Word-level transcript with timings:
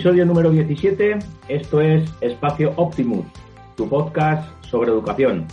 Episodio 0.00 0.24
número 0.24 0.50
17. 0.50 1.18
Esto 1.48 1.82
es 1.82 2.10
Espacio 2.22 2.72
Optimus, 2.76 3.26
tu 3.76 3.86
podcast 3.86 4.48
sobre 4.64 4.90
educación. 4.90 5.46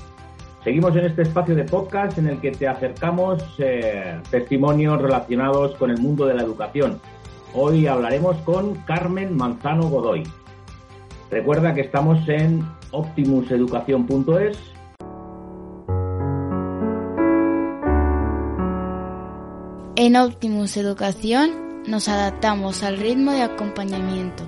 Seguimos 0.63 0.95
en 0.95 1.03
este 1.03 1.23
espacio 1.23 1.53
de 1.53 1.65
podcast 1.65 2.17
en 2.17 2.27
el 2.27 2.39
que 2.39 2.51
te 2.51 2.65
acercamos 2.65 3.43
eh, 3.57 4.17
testimonios 4.31 5.01
relacionados 5.01 5.75
con 5.75 5.91
el 5.91 5.97
mundo 5.97 6.27
de 6.27 6.35
la 6.35 6.43
educación. 6.43 7.01
Hoy 7.53 7.87
hablaremos 7.87 8.37
con 8.37 8.75
Carmen 8.85 9.35
Manzano 9.35 9.89
Godoy. 9.89 10.23
Recuerda 11.29 11.73
que 11.73 11.81
estamos 11.81 12.17
en 12.29 12.65
optimuseducación.es 12.91 14.57
En 19.97 20.15
Optimus 20.15 20.77
Educación 20.77 21.66
nos 21.87 22.09
adaptamos 22.09 22.83
al 22.83 22.97
ritmo 22.97 23.31
de 23.31 23.43
acompañamiento. 23.43 24.43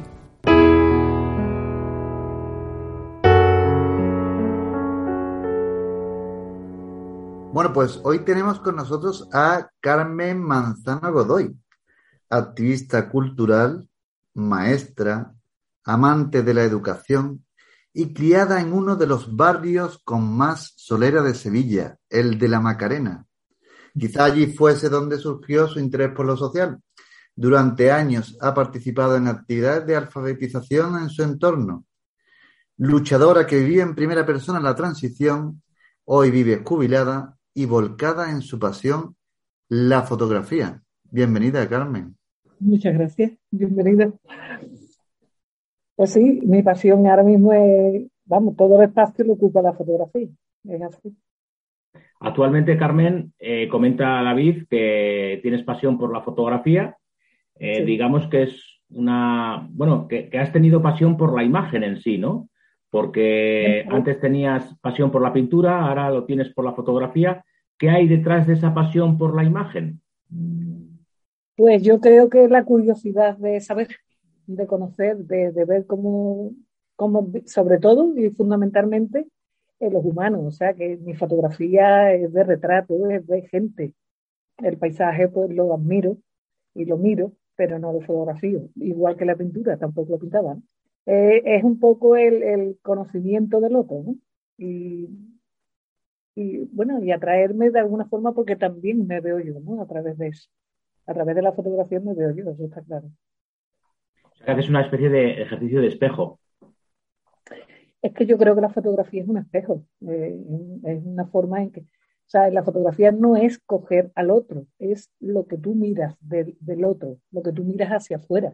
Bueno, 7.52 7.74
pues 7.74 8.00
hoy 8.04 8.20
tenemos 8.20 8.60
con 8.60 8.76
nosotros 8.76 9.28
a 9.34 9.70
Carmen 9.80 10.42
Manzano 10.42 11.12
Godoy, 11.12 11.58
activista 12.30 13.10
cultural, 13.10 13.88
maestra, 14.34 15.34
amante 15.86 16.44
de 16.44 16.54
la 16.54 16.64
educación 16.64 17.46
y 17.94 18.14
criada 18.14 18.62
en 18.62 18.74
uno 18.74 18.96
de 18.96 19.08
los 19.08 19.36
barrios 19.36 20.00
con 20.04 20.32
más 20.38 20.74
solera 20.76 21.24
de 21.24 21.34
Sevilla, 21.34 21.98
el 22.10 22.38
de 22.38 22.48
la 22.50 22.60
Macarena. 22.60 23.26
Quizá 23.98 24.26
allí 24.26 24.48
fuese 24.48 24.90
donde 24.90 25.18
surgió 25.18 25.68
su 25.68 25.80
interés 25.80 26.12
por 26.14 26.26
lo 26.26 26.38
social. 26.38 26.80
Durante 27.42 27.90
años 27.90 28.38
ha 28.42 28.54
participado 28.54 29.16
en 29.16 29.30
actividades 29.30 29.88
de 29.88 29.96
alfabetización 29.96 31.02
en 31.04 31.08
su 31.08 31.24
entorno. 31.24 31.86
Luchadora 32.76 33.48
que 33.48 33.60
vivía 33.60 33.84
en 33.84 33.96
primera 33.96 34.26
persona 34.26 34.60
la 34.60 34.76
transición, 34.76 35.62
hoy 36.04 36.32
vive 36.32 36.62
jubilada 36.66 37.38
y 37.54 37.66
volcada 37.66 38.30
en 38.30 38.42
su 38.42 38.60
pasión, 38.60 39.16
la 39.70 40.02
fotografía. 40.02 40.82
Bienvenida, 41.10 41.66
Carmen. 41.70 42.18
Muchas 42.60 42.94
gracias, 42.94 43.32
bienvenida. 43.50 44.12
Pues 45.96 46.12
sí, 46.12 46.42
mi 46.44 46.62
pasión 46.62 47.08
ahora 47.08 47.24
mismo 47.24 47.54
es, 47.54 48.06
vamos, 48.26 48.58
todo 48.58 48.82
el 48.82 48.90
espacio 48.90 49.24
lo 49.24 49.34
ocupa 49.36 49.62
la 49.62 49.72
fotografía, 49.72 50.28
es 50.66 50.82
así. 50.82 51.16
Actualmente, 52.20 52.78
Carmen, 52.78 53.32
eh, 53.40 53.70
comenta 53.70 54.22
David 54.24 54.66
que 54.70 55.40
tienes 55.42 55.64
pasión 55.64 55.98
por 55.98 56.12
la 56.12 56.22
fotografía. 56.22 56.98
Eh, 57.60 57.84
digamos 57.84 58.28
que 58.28 58.44
es 58.44 58.80
una, 58.90 59.68
bueno, 59.72 60.08
que, 60.08 60.30
has 60.40 60.52
tenido 60.52 60.82
pasión 60.82 61.18
por 61.18 61.36
la 61.36 61.44
imagen 61.44 61.84
en 61.84 62.02
sí, 62.02 62.18
¿no? 62.18 62.50
Porque 62.90 63.86
antes 63.90 64.20
tenías 64.20 64.76
pasión 64.80 65.12
por 65.12 65.22
la 65.22 65.34
pintura, 65.34 65.86
ahora 65.86 66.10
lo 66.10 66.26
tienes 66.26 66.50
por 66.54 66.66
la 66.66 66.74
fotografía. 66.74 67.44
¿Qué 67.78 67.90
hay 67.90 68.08
detrás 68.08 68.48
de 68.48 68.54
esa 68.54 68.74
pasión 68.74 69.18
por 69.18 69.36
la 69.36 69.44
imagen? 69.44 70.02
Pues 71.56 71.84
yo 71.84 72.00
creo 72.00 72.30
que 72.30 72.48
la 72.48 72.64
curiosidad 72.64 73.38
de 73.38 73.60
saber, 73.62 73.90
de 74.48 74.66
conocer, 74.66 75.18
de, 75.18 75.66
ver 75.66 75.86
cómo, 75.86 76.54
cómo, 76.96 77.32
sobre 77.46 77.78
todo 77.78 78.18
y 78.18 78.32
fundamentalmente, 78.32 79.28
en 79.80 79.94
los 79.94 80.04
humanos, 80.04 80.42
o 80.46 80.52
sea, 80.52 80.74
que 80.74 80.98
mi 80.98 81.14
fotografía 81.14 82.14
es 82.14 82.34
de 82.34 82.44
retrato, 82.44 83.10
es 83.10 83.26
de 83.28 83.44
gente. 83.44 83.94
El 84.58 84.78
paisaje, 84.78 85.28
pues 85.30 85.52
lo 85.52 85.74
admiro 85.74 86.18
y 86.74 86.86
lo 86.86 86.98
miro, 86.98 87.34
pero 87.60 87.78
no 87.78 87.92
lo 87.92 88.00
fotografío, 88.00 88.70
igual 88.76 89.18
que 89.18 89.26
la 89.26 89.36
pintura, 89.36 89.76
tampoco 89.76 90.14
lo 90.14 90.20
pintaban. 90.20 90.64
Eh, 91.06 91.42
es 91.44 91.62
un 91.62 91.78
poco 91.78 92.16
el, 92.16 92.78
conocimiento 92.82 93.60
del 93.60 93.76
otro, 93.76 94.02
¿no? 94.02 94.16
Y, 94.58 95.10
y, 96.36 96.60
bueno, 96.72 97.04
y 97.04 97.12
atraerme 97.12 97.70
de 97.70 97.80
alguna 97.80 98.06
forma 98.06 98.34
porque 98.34 98.56
también 98.56 99.06
me 99.06 99.20
veo 99.20 99.42
yo, 99.42 99.60
¿no? 99.60 99.82
A 99.82 99.88
través 99.88 100.18
de 100.18 100.30
eso. 100.30 100.50
A 101.06 101.14
través 101.14 101.36
de 101.36 101.42
la 101.42 101.52
fotografía 101.52 102.00
me 102.00 102.14
veo 102.14 102.34
yo, 102.34 102.50
eso 102.50 102.64
está 102.64 102.82
claro. 102.82 103.08
O 104.24 104.36
sea, 104.46 104.56
que 104.56 104.62
es 104.62 104.70
una 104.70 104.84
especie 104.84 105.10
de 105.10 105.42
ejercicio 105.42 105.82
de 105.82 105.88
espejo. 105.88 106.40
Es 108.02 108.14
que 108.14 108.26
yo 108.26 108.38
creo 108.38 108.56
que 108.56 108.62
la 108.62 108.70
fotografía 108.70 109.22
es 109.22 109.28
un 109.28 109.40
espejo, 109.40 109.84
eh, 110.08 110.40
es 110.86 111.04
una 111.04 111.26
forma 111.26 111.62
en 111.62 111.72
que, 111.72 111.84
o 112.30 112.32
sea, 112.32 112.48
la 112.52 112.62
fotografía 112.62 113.12
no 113.12 113.36
es 113.36 113.58
coger 113.58 114.12
al 114.14 114.30
otro, 114.30 114.68
es 114.78 115.10
lo 115.20 115.48
que 115.48 115.58
tú 115.58 115.74
miras 115.74 116.16
del, 116.22 116.86
otro, 116.86 117.18
lo 117.32 117.42
que 117.42 117.52
tú 117.52 117.64
miras 117.64 117.90
hacia 117.90 118.18
afuera. 118.18 118.54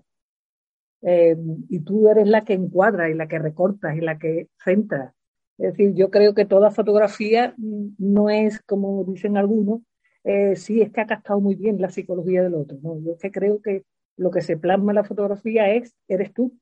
Eh, 1.01 1.35
y 1.67 1.81
tú 1.81 2.07
eres 2.07 2.25
la 2.25 2.45
que 2.45 2.53
encuadra 2.53 3.09
y 3.09 3.15
la 3.15 3.27
que 3.27 3.37
recortas 3.37 3.97
y 3.97 3.99
la 3.99 4.17
que 4.17 4.47
centra. 4.63 5.13
Es 5.57 5.73
decir, 5.73 5.93
yo 5.93 6.09
creo 6.09 6.33
que 6.33 6.45
toda 6.45 6.71
fotografía 6.71 7.53
no 7.57 8.29
es, 8.29 8.61
como 8.61 9.03
dicen 9.03 9.35
algunos, 9.35 9.81
eh, 10.23 10.55
sí, 10.55 10.81
es 10.81 10.93
que 10.93 11.01
ha 11.01 11.05
captado 11.05 11.41
muy 11.41 11.55
bien 11.55 11.81
la 11.81 11.89
psicología 11.89 12.43
del 12.43 12.53
otro. 12.53 12.77
¿no? 12.81 12.97
Yo 13.01 13.11
es 13.11 13.19
que 13.19 13.29
creo 13.29 13.61
que 13.61 13.83
lo 14.15 14.31
que 14.31 14.39
se 14.39 14.55
plasma 14.55 14.93
en 14.93 14.95
la 14.95 15.03
fotografía 15.03 15.69
es, 15.73 15.93
eres 16.07 16.31
tú, 16.33 16.57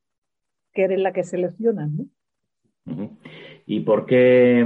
que 0.74 0.86
eres 0.86 1.00
la 1.00 1.14
que 1.14 1.24
seleccionas, 1.24 1.92
¿no? 1.92 2.08
¿Y 3.68 3.82
por 3.82 4.08
qué, 4.08 4.66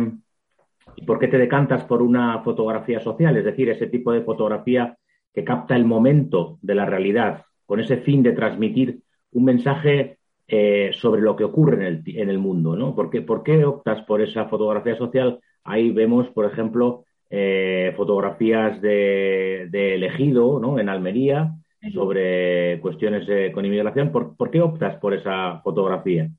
por 1.05 1.19
qué 1.19 1.27
te 1.27 1.37
decantas 1.37 1.83
por 1.83 2.01
una 2.01 2.41
fotografía 2.43 2.99
social? 2.99 3.37
Es 3.37 3.45
decir, 3.45 3.69
ese 3.69 3.87
tipo 3.87 4.11
de 4.11 4.21
fotografía 4.21 4.97
que 5.33 5.43
capta 5.43 5.75
el 5.75 5.85
momento 5.85 6.57
de 6.61 6.75
la 6.75 6.85
realidad, 6.85 7.43
con 7.65 7.79
ese 7.79 7.97
fin 7.97 8.23
de 8.23 8.33
transmitir 8.33 8.99
un 9.33 9.45
mensaje 9.45 10.17
eh, 10.47 10.91
sobre 10.93 11.21
lo 11.21 11.35
que 11.35 11.43
ocurre 11.43 11.75
en 11.75 11.81
el, 11.83 12.03
en 12.05 12.29
el 12.29 12.39
mundo, 12.39 12.75
¿no? 12.75 12.95
¿Por 12.95 13.09
qué, 13.09 13.21
¿Por 13.21 13.43
qué, 13.43 13.65
optas 13.65 14.01
por 14.03 14.21
esa 14.21 14.45
fotografía 14.45 14.97
social? 14.97 15.39
Ahí 15.63 15.91
vemos, 15.91 16.27
por 16.29 16.45
ejemplo, 16.45 17.03
eh, 17.29 17.93
fotografías 17.97 18.81
de, 18.81 19.67
de, 19.69 19.95
elegido, 19.95 20.59
¿no? 20.59 20.79
En 20.79 20.89
Almería, 20.89 21.53
sobre 21.93 22.79
cuestiones 22.81 23.27
con 23.53 23.65
inmigración. 23.65 24.11
¿Por, 24.11 24.35
¿Por, 24.35 24.49
qué 24.49 24.61
optas 24.61 24.95
por 24.97 25.13
esa 25.13 25.59
fotografía? 25.61 26.29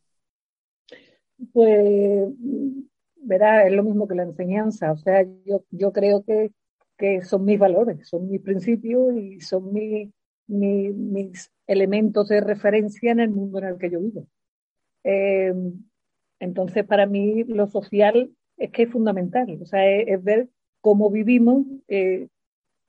pues, 1.52 2.32
verá, 3.22 3.66
es 3.66 3.72
lo 3.72 3.82
mismo 3.82 4.08
que 4.08 4.14
la 4.14 4.24
enseñanza. 4.24 4.92
O 4.92 4.96
sea, 4.98 5.24
yo, 5.44 5.64
yo 5.70 5.92
creo 5.92 6.24
que, 6.24 6.52
que 6.96 7.22
son 7.22 7.44
mis 7.44 7.58
valores, 7.58 8.08
son 8.08 8.28
mis 8.28 8.40
principios 8.40 9.14
y 9.16 9.40
son 9.40 9.72
mi, 9.72 10.12
mis 10.46 11.50
elementos 11.66 12.28
de 12.28 12.40
referencia 12.40 13.12
en 13.12 13.20
el 13.20 13.30
mundo 13.30 13.58
en 13.58 13.64
el 13.66 13.78
que 13.78 13.90
yo 13.90 14.00
vivo. 14.00 14.26
Eh, 15.04 15.54
entonces, 16.40 16.84
para 16.84 17.06
mí, 17.06 17.44
lo 17.44 17.66
social 17.66 18.30
es 18.56 18.70
que 18.70 18.84
es 18.84 18.90
fundamental. 18.90 19.58
O 19.60 19.66
sea, 19.66 19.88
es, 19.90 20.22
ver 20.22 20.48
cómo 20.80 21.10
vivimos 21.10 21.66
eh, 21.88 22.28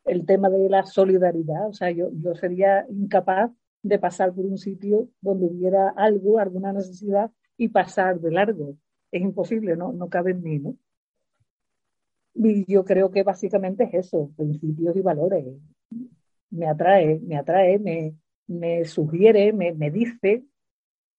el 0.06 0.26
tema 0.26 0.50
de 0.50 0.70
la 0.70 0.86
solidaridad. 0.86 1.68
O 1.68 1.74
sea, 1.74 1.92
yo, 1.92 2.10
yo 2.14 2.36
sería 2.36 2.86
incapaz 2.90 3.52
de 3.82 4.00
pasar 4.00 4.34
por 4.34 4.46
un 4.46 4.58
sitio 4.58 5.10
donde 5.22 5.46
hubiera 5.46 5.90
algo, 5.90 6.40
alguna 6.40 6.74
necesidad 6.74 7.32
y 7.58 7.70
pasar 7.70 8.20
de 8.20 8.32
largo. 8.32 8.76
Es 9.12 9.22
imposible, 9.22 9.76
no, 9.76 9.92
no 9.92 10.10
cabe 10.10 10.32
en 10.32 10.44
mí, 10.44 10.60
¿no? 10.60 10.76
Y 12.36 12.72
yo 12.72 12.86
creo 12.86 13.12
que 13.12 13.24
básicamente 13.24 13.86
es 13.86 14.06
eso, 14.06 14.32
principios 14.38 14.96
y 14.96 15.02
valores. 15.02 15.46
Me 16.52 16.68
atrae, 16.68 17.20
me 17.20 17.38
atrae, 17.38 17.80
me, 17.80 18.16
me 18.48 18.86
sugiere, 18.86 19.52
me, 19.52 19.74
me 19.74 19.92
dice, 19.92 20.46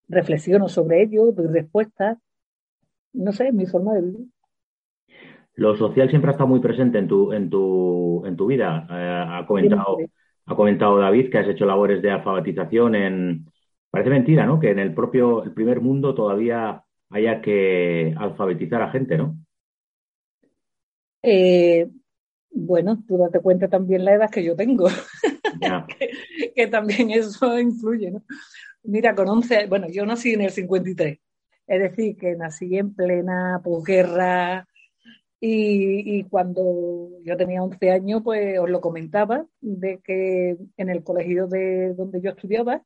reflexiono 0.08 0.68
sobre 0.68 1.02
ello, 1.02 1.32
doy 1.32 1.48
respuestas. 1.48 2.18
No 3.12 3.32
sé, 3.32 3.48
es 3.48 3.54
mi 3.54 3.66
forma 3.66 3.94
de 3.94 4.02
vivir. 4.02 4.26
Lo 5.54 5.76
social 5.76 6.08
siempre 6.08 6.30
ha 6.30 6.32
estado 6.32 6.48
muy 6.48 6.60
presente 6.60 6.98
en 6.98 7.08
tu, 7.08 7.32
en 7.32 7.50
tu, 7.50 8.24
en 8.24 8.36
tu 8.36 8.46
vida. 8.46 8.86
Eh, 8.88 9.24
ha, 9.28 9.46
comentado, 9.46 9.98
ha 10.46 10.56
comentado 10.56 10.98
David 10.98 11.30
que 11.30 11.38
has 11.38 11.48
hecho 11.48 11.66
labores 11.66 12.00
de 12.00 12.10
alfabetización 12.12 12.94
en, 12.94 13.46
Parece 13.90 14.10
mentira, 14.10 14.46
¿no? 14.46 14.60
Que 14.60 14.70
en 14.70 14.78
el 14.78 14.94
propio, 14.94 15.42
el 15.42 15.52
primer 15.52 15.80
mundo 15.80 16.14
todavía 16.14 16.84
haya 17.10 17.40
que 17.40 18.14
alfabetizar 18.16 18.82
a 18.82 18.90
gente, 18.90 19.18
¿no? 19.18 19.36
Eh, 21.22 21.88
bueno, 22.50 23.02
tú 23.06 23.18
date 23.18 23.40
cuenta 23.40 23.68
también 23.68 24.04
la 24.04 24.14
edad 24.14 24.30
que 24.30 24.42
yo 24.42 24.56
tengo, 24.56 24.88
que, 26.54 26.66
también 26.68 27.10
eso 27.10 27.58
influye, 27.58 28.10
¿no? 28.10 28.24
Mira, 28.82 29.14
con 29.14 29.28
11, 29.28 29.66
bueno, 29.66 29.88
yo 29.88 30.06
nací 30.06 30.32
en 30.32 30.42
el 30.42 30.50
53, 30.50 31.18
es 31.66 31.80
decir, 31.80 32.16
que 32.16 32.34
nací 32.34 32.76
en 32.78 32.94
plena 32.94 33.60
posguerra 33.62 34.66
y, 35.38 36.18
y 36.18 36.24
cuando 36.24 37.10
yo 37.22 37.36
tenía 37.36 37.62
11 37.62 37.90
años, 37.90 38.22
pues 38.24 38.58
os 38.58 38.70
lo 38.70 38.80
comentaba, 38.80 39.46
de 39.60 39.98
que 39.98 40.56
en 40.76 40.88
el 40.88 41.04
colegio 41.04 41.46
de 41.46 41.94
donde 41.94 42.20
yo 42.22 42.30
estudiaba, 42.30 42.82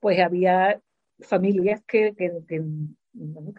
pues 0.00 0.18
había 0.20 0.80
familias 1.20 1.82
que, 1.86 2.14
que, 2.16 2.32
que, 2.46 2.62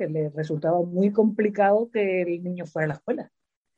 les 0.10 0.34
resultaba 0.34 0.82
muy 0.82 1.12
complicado 1.12 1.90
que 1.92 2.22
el 2.22 2.44
niño 2.44 2.66
fuera 2.66 2.86
a 2.86 2.88
la 2.90 2.94
escuela. 2.96 3.32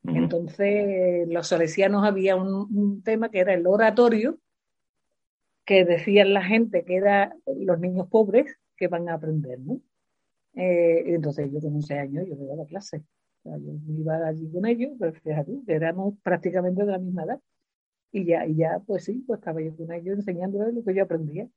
Entonces, 0.03 1.27
los 1.27 1.47
salesianos 1.47 2.05
había 2.05 2.35
un, 2.35 3.01
tema 3.03 3.29
que 3.29 3.39
era 3.39 3.53
el 3.53 3.67
oratorio, 3.67 4.39
que 5.65 5.85
decían 5.85 6.33
la 6.33 6.43
gente 6.43 6.83
que 6.83 6.95
eran 6.95 7.33
los 7.45 7.79
niños 7.79 8.07
pobres 8.07 8.57
que 8.75 8.87
van 8.87 9.09
a 9.09 9.15
aprender, 9.15 9.59
¿no? 9.59 9.81
Eh, 10.55 11.13
entonces 11.13 11.51
yo 11.51 11.59
con 11.59 11.75
11 11.75 11.99
años 11.99 12.25
yo 12.27 12.35
le 12.35 12.55
la 12.55 12.65
clase. 12.65 13.03
yo 13.43 13.73
iba 13.87 14.27
allí 14.27 14.49
con 14.51 14.65
ellos, 14.65 14.93
pero 14.99 15.13
fíjate, 15.13 15.59
éramos 15.67 16.15
prácticamente 16.23 16.85
de 16.85 16.91
la 16.91 16.97
misma 16.97 17.23
edad. 17.23 17.39
Y 18.11 18.25
ya, 18.25 18.47
y 18.47 18.55
ya, 18.55 18.79
pues 18.79 19.03
sí, 19.03 19.23
pues 19.27 19.39
estaba 19.39 19.61
yo 19.61 19.75
con 19.75 19.91
ellos 19.91 20.17
enseñándoles 20.17 20.73
lo 20.73 20.83
que 20.83 20.95
yo 20.95 21.03
aprendía. 21.03 21.47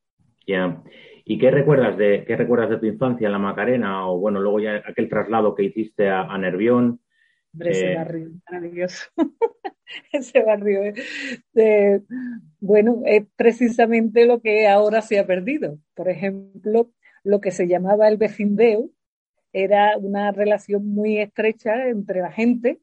Ya. 0.46 0.82
¿Y 1.24 1.38
qué 1.38 1.50
recuerdas 1.50 1.96
de 1.96 2.24
qué 2.26 2.36
recuerdas 2.36 2.70
de 2.70 2.78
tu 2.78 2.86
infancia 2.86 3.26
en 3.26 3.32
la 3.32 3.38
Macarena 3.38 4.08
o 4.08 4.18
bueno, 4.18 4.40
luego 4.40 4.60
ya 4.60 4.82
aquel 4.84 5.08
traslado 5.08 5.54
que 5.54 5.64
hiciste 5.64 6.08
a, 6.08 6.36
Nervión? 6.36 7.00
ese 7.60 7.92
eh, 7.92 7.96
barrio 7.96 8.30
maravilloso. 8.50 9.10
ese 10.12 10.42
barrio 10.42 10.94
de, 11.52 12.02
bueno, 12.60 13.02
es 13.04 13.24
precisamente 13.36 14.26
lo 14.26 14.40
que 14.40 14.66
ahora 14.66 15.00
se 15.02 15.18
ha 15.18 15.26
perdido. 15.26 15.78
Por 15.94 16.08
ejemplo, 16.08 16.90
lo 17.24 17.40
que 17.40 17.50
se 17.50 17.68
llamaba 17.68 18.08
el 18.08 18.16
vecindeo 18.16 18.90
era 19.52 19.96
una 19.98 20.32
relación 20.32 20.86
muy 20.86 21.18
estrecha 21.18 21.88
entre 21.88 22.20
la 22.20 22.32
gente, 22.32 22.80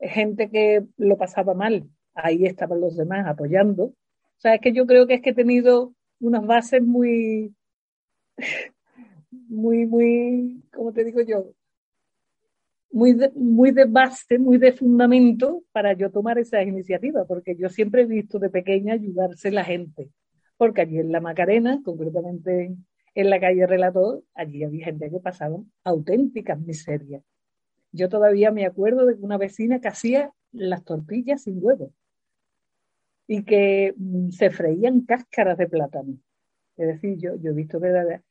gente 0.00 0.50
que 0.50 0.84
lo 0.96 1.16
pasaba 1.16 1.54
mal, 1.54 1.88
ahí 2.14 2.46
estaban 2.46 2.80
los 2.80 2.96
demás 2.96 3.26
apoyando. 3.26 3.84
O 3.84 4.40
sea, 4.44 4.54
es 4.54 4.60
que 4.60 4.72
yo 4.72 4.86
creo 4.86 5.06
que 5.06 5.14
es 5.14 5.22
que 5.22 5.30
he 5.30 5.34
tenido 5.34 5.94
unas 6.24 6.46
bases 6.46 6.82
muy, 6.82 7.54
muy, 9.30 9.86
muy, 9.86 10.62
¿cómo 10.72 10.92
te 10.92 11.04
digo 11.04 11.20
yo? 11.20 11.52
Muy 12.90 13.12
de, 13.12 13.30
muy 13.34 13.72
de 13.72 13.84
base, 13.84 14.38
muy 14.38 14.56
de 14.56 14.72
fundamento 14.72 15.62
para 15.72 15.92
yo 15.94 16.10
tomar 16.10 16.38
esa 16.38 16.62
iniciativa, 16.62 17.24
porque 17.26 17.56
yo 17.56 17.68
siempre 17.68 18.02
he 18.02 18.06
visto 18.06 18.38
de 18.38 18.50
pequeña 18.50 18.94
ayudarse 18.94 19.50
la 19.50 19.64
gente, 19.64 20.10
porque 20.56 20.82
allí 20.82 20.98
en 20.98 21.12
la 21.12 21.20
Macarena, 21.20 21.80
concretamente 21.84 22.74
en 23.14 23.30
la 23.30 23.40
calle 23.40 23.66
Relator, 23.66 24.22
allí 24.34 24.64
había 24.64 24.86
gente 24.86 25.10
que 25.10 25.20
pasaba 25.20 25.58
auténticas 25.82 26.58
miserias. 26.60 27.22
Yo 27.92 28.08
todavía 28.08 28.50
me 28.50 28.64
acuerdo 28.64 29.06
de 29.06 29.14
una 29.14 29.38
vecina 29.38 29.80
que 29.80 29.88
hacía 29.88 30.32
las 30.52 30.84
tortillas 30.84 31.42
sin 31.42 31.58
huevo 31.60 31.92
y 33.26 33.44
que 33.44 33.94
mm, 33.96 34.30
se 34.30 34.50
freían 34.50 35.02
cáscaras 35.02 35.58
de 35.58 35.68
plátano. 35.68 36.18
Es 36.76 36.88
decir, 36.88 37.18
yo, 37.18 37.36
yo 37.36 37.50
he 37.50 37.54
visto 37.54 37.80
verdaderas, 37.80 38.22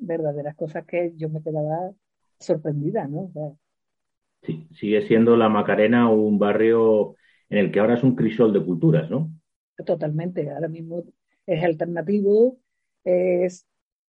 verdaderas 0.00 0.54
cosas 0.54 0.84
que 0.86 1.12
yo 1.16 1.28
me 1.28 1.42
quedaba 1.42 1.92
sorprendida, 2.38 3.06
¿no? 3.06 3.30
sí, 4.42 4.68
sigue 4.72 5.02
siendo 5.06 5.36
la 5.36 5.48
Macarena 5.48 6.10
un 6.10 6.38
barrio 6.38 7.16
en 7.48 7.58
el 7.58 7.72
que 7.72 7.80
ahora 7.80 7.94
es 7.94 8.02
un 8.02 8.14
crisol 8.14 8.52
de 8.52 8.64
culturas, 8.64 9.10
¿no? 9.10 9.32
Totalmente, 9.84 10.50
ahora 10.50 10.68
mismo 10.68 11.04
es 11.46 11.64
alternativo, 11.64 12.58
es 13.04 13.66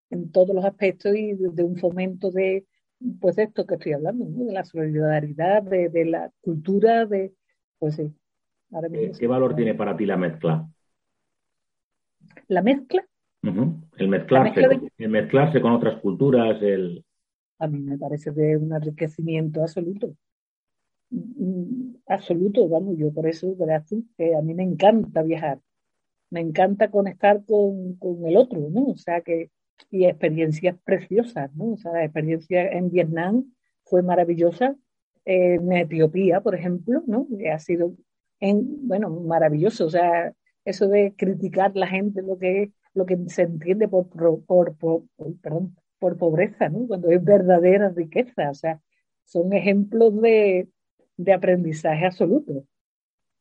en 0.10 0.32
todos 0.32 0.56
los 0.56 0.66
aspectos 0.66 1.16
y 1.16 1.34
de, 1.34 1.64
un 1.64 1.78
fomento 1.78 2.32
de, 2.32 2.66
pues 3.20 3.38
esto 3.38 3.66
que 3.66 3.76
estoy 3.76 3.94
hablando, 3.94 4.26
¿no? 4.26 4.46
de 4.46 4.54
la 4.54 4.64
solidaridad, 4.64 5.64
de, 5.64 5.90
de, 5.90 6.06
la 6.06 6.32
cultura, 6.42 7.06
de, 7.06 7.34
pues 7.78 7.96
sí, 7.96 8.14
¿Qué, 9.18 9.28
valor 9.28 9.56
tiene 9.56 9.74
para 9.74 9.98
ti 9.98 10.06
la 10.06 10.18
mezcla? 10.18 10.68
¿La 12.48 12.62
mezcla? 12.62 13.06
El 13.42 14.08
mezclarse, 14.08 14.62
el 14.98 15.10
mezclarse 15.10 15.62
con 15.62 15.72
otras 15.72 16.00
culturas, 16.02 16.62
el... 16.62 17.04
A 17.58 17.68
mí 17.68 17.80
me 17.80 17.98
parece 17.98 18.32
de 18.32 18.58
un 18.58 18.74
enriquecimiento 18.74 19.62
absoluto. 19.62 20.16
Mm, 21.10 21.96
absoluto, 22.08 22.68
vamos, 22.70 22.98
yo 22.98 23.12
por 23.12 23.28
eso, 23.28 23.56
verás 23.56 23.88
tú, 23.88 24.06
que 24.18 24.36
a 24.36 24.42
mí 24.42 24.54
me 24.54 24.64
encanta 24.64 25.24
viajar. 25.24 25.60
Me 26.30 26.42
encanta 26.42 26.92
conectar 26.92 27.44
con, 27.46 27.96
con 27.96 28.26
el 28.26 28.38
otro, 28.38 28.70
¿no? 28.70 28.86
O 28.88 28.98
sea, 28.98 29.22
que, 29.22 29.50
y 29.90 30.06
experiencias 30.06 30.78
preciosas, 30.84 31.54
¿no? 31.56 31.74
O 31.74 31.78
sea, 31.78 31.94
la 31.94 32.04
experiencia 32.04 32.70
en 32.72 32.92
Vietnam 32.92 33.52
fue 33.84 34.04
maravillosa. 34.04 34.76
en 35.26 35.72
Etiopía, 35.72 36.42
por 36.42 36.56
ejemplo, 36.56 37.04
¿no? 37.08 37.28
Ha 37.52 37.60
sido 37.60 37.96
en, 38.40 38.88
bueno, 38.88 39.10
maravilloso. 39.10 39.86
O 39.86 39.90
sea, 39.90 40.34
eso 40.66 40.88
de 40.88 41.14
criticar 41.16 41.76
la 41.76 41.88
gente, 41.88 42.22
lo 42.22 42.38
que, 42.38 42.72
lo 42.94 43.06
que 43.06 43.18
se 43.28 43.44
entiende 43.44 43.88
por, 43.88 44.08
por, 44.46 44.76
por, 44.76 45.04
perdón, 45.42 45.76
por 46.00 46.18
pobreza, 46.18 46.70
¿no? 46.70 46.88
Cuando 46.88 47.10
es 47.12 47.24
verdadera 47.24 47.90
riqueza. 47.90 48.50
O 48.50 48.54
sea, 48.54 48.82
son 49.26 49.54
ejemplos 49.54 50.20
de, 50.22 50.70
de 51.18 51.34
aprendizaje 51.34 52.06
absoluto. 52.06 52.54
O 52.54 52.66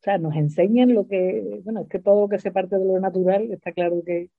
sea, 0.02 0.18
nos 0.18 0.36
enseñan 0.36 0.94
lo 0.94 1.08
que, 1.08 1.60
bueno, 1.64 1.80
es 1.82 1.88
que 1.88 1.98
todo 1.98 2.22
lo 2.22 2.28
que 2.28 2.38
se 2.38 2.52
parte 2.52 2.78
de 2.78 2.84
lo 2.84 3.00
natural 3.00 3.50
está 3.50 3.72
claro 3.72 4.02
que, 4.04 4.30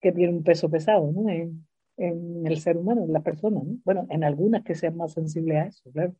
que 0.00 0.12
tiene 0.12 0.32
un 0.32 0.42
peso 0.42 0.70
pesado, 0.70 1.10
¿no? 1.10 1.28
En, 1.28 1.66
en 1.96 2.46
el 2.46 2.60
ser 2.60 2.76
humano, 2.76 3.04
en 3.04 3.12
la 3.12 3.20
persona, 3.20 3.60
¿no? 3.62 3.78
Bueno, 3.84 4.06
en 4.10 4.24
algunas 4.24 4.62
que 4.62 4.74
sean 4.74 4.96
más 4.96 5.12
sensibles 5.12 5.56
a 5.56 5.66
eso, 5.66 5.90
claro. 5.92 6.14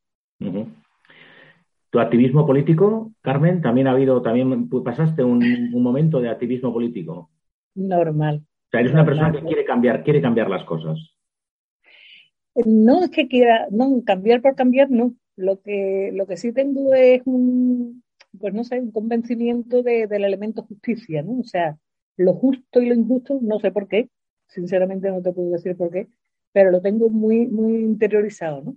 ¿Tu 1.90 1.98
activismo 2.00 2.46
político, 2.46 3.12
Carmen? 3.22 3.62
¿También 3.62 3.86
ha 3.86 3.92
habido, 3.92 4.20
también 4.20 4.68
pasaste 4.84 5.24
un, 5.24 5.70
momento 5.70 6.20
de 6.20 6.28
activismo 6.28 6.72
político? 6.72 7.30
Normal. 7.74 8.42
O 8.44 8.70
sea, 8.70 8.80
eres 8.80 8.92
una 8.92 9.06
persona 9.06 9.32
que 9.32 9.42
quiere 9.42 9.64
cambiar, 9.64 10.02
quiere 10.04 10.20
cambiar 10.20 10.50
las 10.50 10.64
cosas. 10.64 10.98
No 12.54 13.04
es 13.04 13.10
que 13.10 13.28
quiera, 13.28 13.68
no, 13.70 14.02
cambiar 14.04 14.42
por 14.42 14.54
cambiar, 14.54 14.90
no. 14.90 15.14
Lo 15.36 15.60
que, 15.62 16.10
lo 16.12 16.26
que 16.26 16.36
sí 16.36 16.52
tengo 16.52 16.92
es 16.94 17.22
un, 17.24 18.02
pues 18.38 18.52
no 18.52 18.64
sé, 18.64 18.80
un 18.80 18.90
convencimiento 18.90 19.82
del 19.82 20.24
elemento 20.24 20.64
justicia, 20.64 21.22
¿no? 21.22 21.38
O 21.38 21.44
sea, 21.44 21.78
lo 22.16 22.34
justo 22.34 22.82
y 22.82 22.88
lo 22.88 22.94
injusto, 22.94 23.38
no 23.40 23.60
sé 23.60 23.70
por 23.70 23.88
qué, 23.88 24.10
sinceramente 24.48 25.08
no 25.10 25.22
te 25.22 25.32
puedo 25.32 25.50
decir 25.50 25.76
por 25.76 25.90
qué, 25.90 26.08
pero 26.52 26.70
lo 26.70 26.80
tengo 26.82 27.08
muy, 27.08 27.46
muy 27.46 27.76
interiorizado, 27.76 28.62
¿no? 28.62 28.76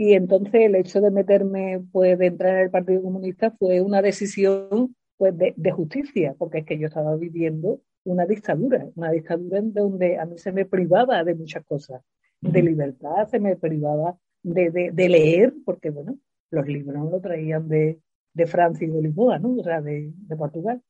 Y 0.00 0.12
entonces 0.12 0.54
el 0.54 0.76
hecho 0.76 1.00
de 1.00 1.10
meterme, 1.10 1.84
pues 1.90 2.16
de 2.20 2.26
entrar 2.26 2.54
en 2.54 2.62
el 2.66 2.70
Partido 2.70 3.02
Comunista 3.02 3.50
fue 3.58 3.80
una 3.80 4.00
decisión 4.00 4.94
pues 5.16 5.34
de, 5.36 5.70
justicia, 5.72 6.36
porque 6.38 6.58
es 6.58 6.66
que 6.66 6.78
yo 6.78 6.86
estaba 6.86 7.16
viviendo 7.16 7.80
una 8.04 8.24
dictadura, 8.24 8.86
una 8.94 9.10
dictadura 9.10 9.58
en 9.58 9.72
donde 9.72 10.16
a 10.16 10.24
mí 10.24 10.38
se 10.38 10.52
me 10.52 10.66
privaba 10.66 11.24
de 11.24 11.34
muchas 11.34 11.64
cosas, 11.64 12.00
de 12.40 12.62
libertad, 12.62 13.26
se 13.26 13.40
me 13.40 13.56
privaba 13.56 14.16
de, 14.44 14.92
de, 14.92 15.08
leer, 15.08 15.52
porque 15.64 15.90
bueno, 15.90 16.16
los 16.52 16.64
libros 16.68 16.94
no 16.94 17.10
lo 17.10 17.20
traían 17.20 17.66
de, 17.68 18.00
de 18.34 18.46
Francia 18.46 18.86
y 18.86 18.92
de 18.92 19.02
Lisboa, 19.02 19.40
¿no? 19.40 19.56
O 19.56 19.64
sea, 19.64 19.80
de, 19.80 20.12
de 20.14 20.36
Portugal. 20.36 20.80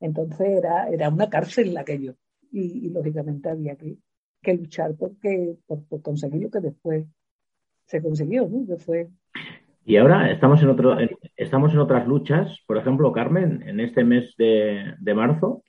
Entonces 0.00 0.48
era, 0.48 0.88
era 0.88 1.10
una 1.10 1.28
cárcel 1.28 1.76
aquello. 1.76 2.16
Y, 2.50 2.86
y 2.86 2.88
lógicamente 2.88 3.50
había 3.50 3.76
que, 3.76 3.98
que 4.40 4.54
luchar 4.54 4.94
porque, 4.94 5.54
por, 5.66 5.84
por 5.84 6.00
conseguir 6.00 6.44
lo 6.44 6.50
que 6.50 6.60
después 6.60 7.04
se 7.86 8.02
consiguió, 8.02 8.48
¿no? 8.48 8.66
Que 8.66 8.76
fue... 8.76 9.08
Y 9.86 9.96
ahora 9.96 10.30
estamos 10.30 10.62
en, 10.62 10.70
otro, 10.70 10.96
estamos 11.36 11.72
en 11.72 11.78
otras 11.78 12.06
luchas, 12.06 12.58
por 12.66 12.78
ejemplo, 12.78 13.12
Carmen, 13.12 13.62
en 13.66 13.80
este 13.80 14.02
mes 14.02 14.34
de, 14.38 15.14
marzo, 15.14 15.62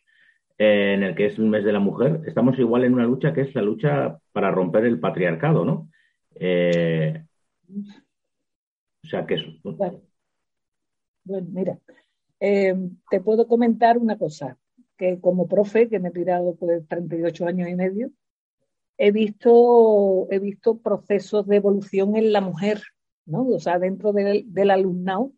en 0.58 1.04
el 1.04 1.16
que 1.16 1.26
es 1.26 1.38
un 1.38 1.50
mes 1.50 1.66
de 1.66 1.74
la 1.74 1.82
mujer, 1.82 2.22
estamos 2.26 2.58
igual 2.58 2.86
en 2.86 2.94
una 2.94 3.04
lucha 3.04 3.34
que 3.34 3.42
es 3.42 3.54
la 3.54 3.62
lucha 3.62 4.18
para 4.32 4.52
romper 4.52 4.86
el 4.86 5.02
patriarcado, 5.02 5.66
¿no? 5.66 5.90
Eh, 6.36 7.26
o 9.04 9.08
sea, 9.08 9.26
que 9.26 9.34
es... 9.34 9.44
Bueno, 9.64 11.48
mira, 11.52 11.78
eh, 12.40 12.74
te 13.10 13.20
puedo 13.20 13.48
comentar 13.48 13.98
una 13.98 14.18
cosa, 14.18 14.58
que 14.98 15.20
como 15.20 15.48
profe, 15.48 15.90
que 15.90 16.00
me 16.00 16.10
he 16.10 16.12
tirado 16.12 16.56
pues 16.56 16.88
38 16.88 17.48
años 17.48 17.68
y 17.68 17.76
medio, 17.76 18.12
he 18.98 19.12
visto, 19.12 20.28
he 20.32 20.40
visto 20.40 20.78
procesos 20.78 21.48
de 21.48 21.58
evolución 21.58 22.16
en 22.16 22.32
la 22.32 22.42
mujer, 22.42 22.82
¿no? 23.26 23.48
O 23.48 23.60
sea, 23.60 23.80
dentro 23.80 24.14
del, 24.14 24.46
del 24.54 24.72
alumnado, 24.72 25.32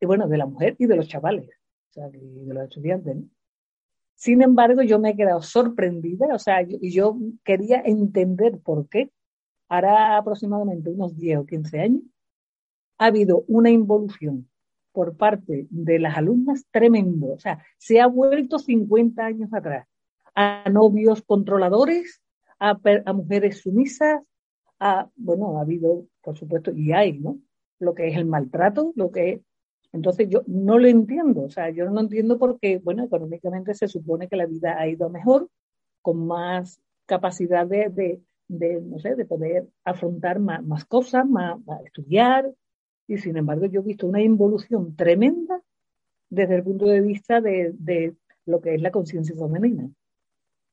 y 0.00 0.06
bueno, 0.06 0.28
de 0.28 0.38
la 0.38 0.46
mujer 0.46 0.76
y 0.78 0.86
de 0.86 0.96
los 0.96 1.08
chavales, 1.08 1.48
o 1.90 1.92
sea, 1.92 2.08
de 2.08 2.54
los 2.54 2.64
estudiantes, 2.64 3.16
¿no? 3.16 3.28
Sin 4.18 4.42
embargo, 4.42 4.82
yo 4.82 4.98
me 4.98 5.10
he 5.10 5.16
quedado 5.16 5.42
sorprendida, 5.42 6.26
o 6.34 6.40
sea, 6.40 6.62
y 6.62 6.90
yo, 6.90 7.16
quería 7.44 7.80
entender 7.84 8.58
por 8.58 8.88
qué. 8.88 9.12
Hará 9.68 10.16
aproximadamente 10.16 10.90
unos 10.90 11.16
10 11.16 11.38
o 11.38 11.46
15 11.46 11.78
años, 11.78 12.02
ha 12.98 13.06
habido 13.06 13.44
una 13.46 13.70
involución 13.70 14.48
por 14.90 15.16
parte 15.16 15.68
de 15.70 15.98
las 16.00 16.16
alumnas 16.16 16.66
tremendo. 16.72 17.28
O 17.28 17.38
sea, 17.38 17.64
se 17.76 18.00
ha 18.00 18.08
vuelto 18.08 18.58
50 18.58 19.24
años 19.24 19.54
atrás 19.54 19.86
a 20.34 20.68
novios 20.68 21.22
controladores, 21.22 22.20
a, 22.58 23.12
mujeres 23.12 23.60
sumisas, 23.60 24.22
a, 24.80 25.08
bueno, 25.16 25.58
ha 25.58 25.62
habido, 25.62 26.06
por 26.22 26.36
supuesto, 26.36 26.72
y 26.72 26.92
hay, 26.92 27.18
¿no? 27.18 27.38
Lo 27.78 27.94
que 27.94 28.08
es 28.08 28.16
el 28.16 28.26
maltrato, 28.26 28.92
lo 28.96 29.10
que 29.10 29.30
es... 29.30 29.40
Entonces 29.92 30.28
yo 30.28 30.42
no 30.46 30.78
lo 30.78 30.86
entiendo, 30.86 31.44
o 31.44 31.50
sea, 31.50 31.70
yo 31.70 31.88
no 31.88 32.00
entiendo 32.00 32.38
porque, 32.38 32.78
bueno, 32.78 33.04
económicamente 33.04 33.72
se 33.74 33.88
supone 33.88 34.28
que 34.28 34.36
la 34.36 34.44
vida 34.44 34.78
ha 34.78 34.86
ido 34.86 35.08
mejor, 35.08 35.48
con 36.02 36.26
más 36.26 36.80
capacidad 37.06 37.66
de, 37.66 38.20
de, 38.48 38.80
no 38.82 38.98
sé, 38.98 39.14
de 39.14 39.24
poder 39.24 39.66
afrontar 39.84 40.40
más, 40.40 40.62
más 40.62 40.84
cosas, 40.84 41.26
más, 41.26 41.58
estudiar, 41.86 42.52
y 43.06 43.16
sin 43.16 43.38
embargo 43.38 43.64
yo 43.66 43.80
he 43.80 43.84
visto 43.84 44.06
una 44.06 44.20
involución 44.20 44.94
tremenda 44.94 45.62
desde 46.28 46.56
el 46.56 46.62
punto 46.62 46.84
de 46.84 47.00
vista 47.00 47.40
de, 47.40 47.72
de 47.78 48.14
lo 48.44 48.60
que 48.60 48.74
es 48.74 48.82
la 48.82 48.90
conciencia 48.90 49.34
femenina. 49.34 49.88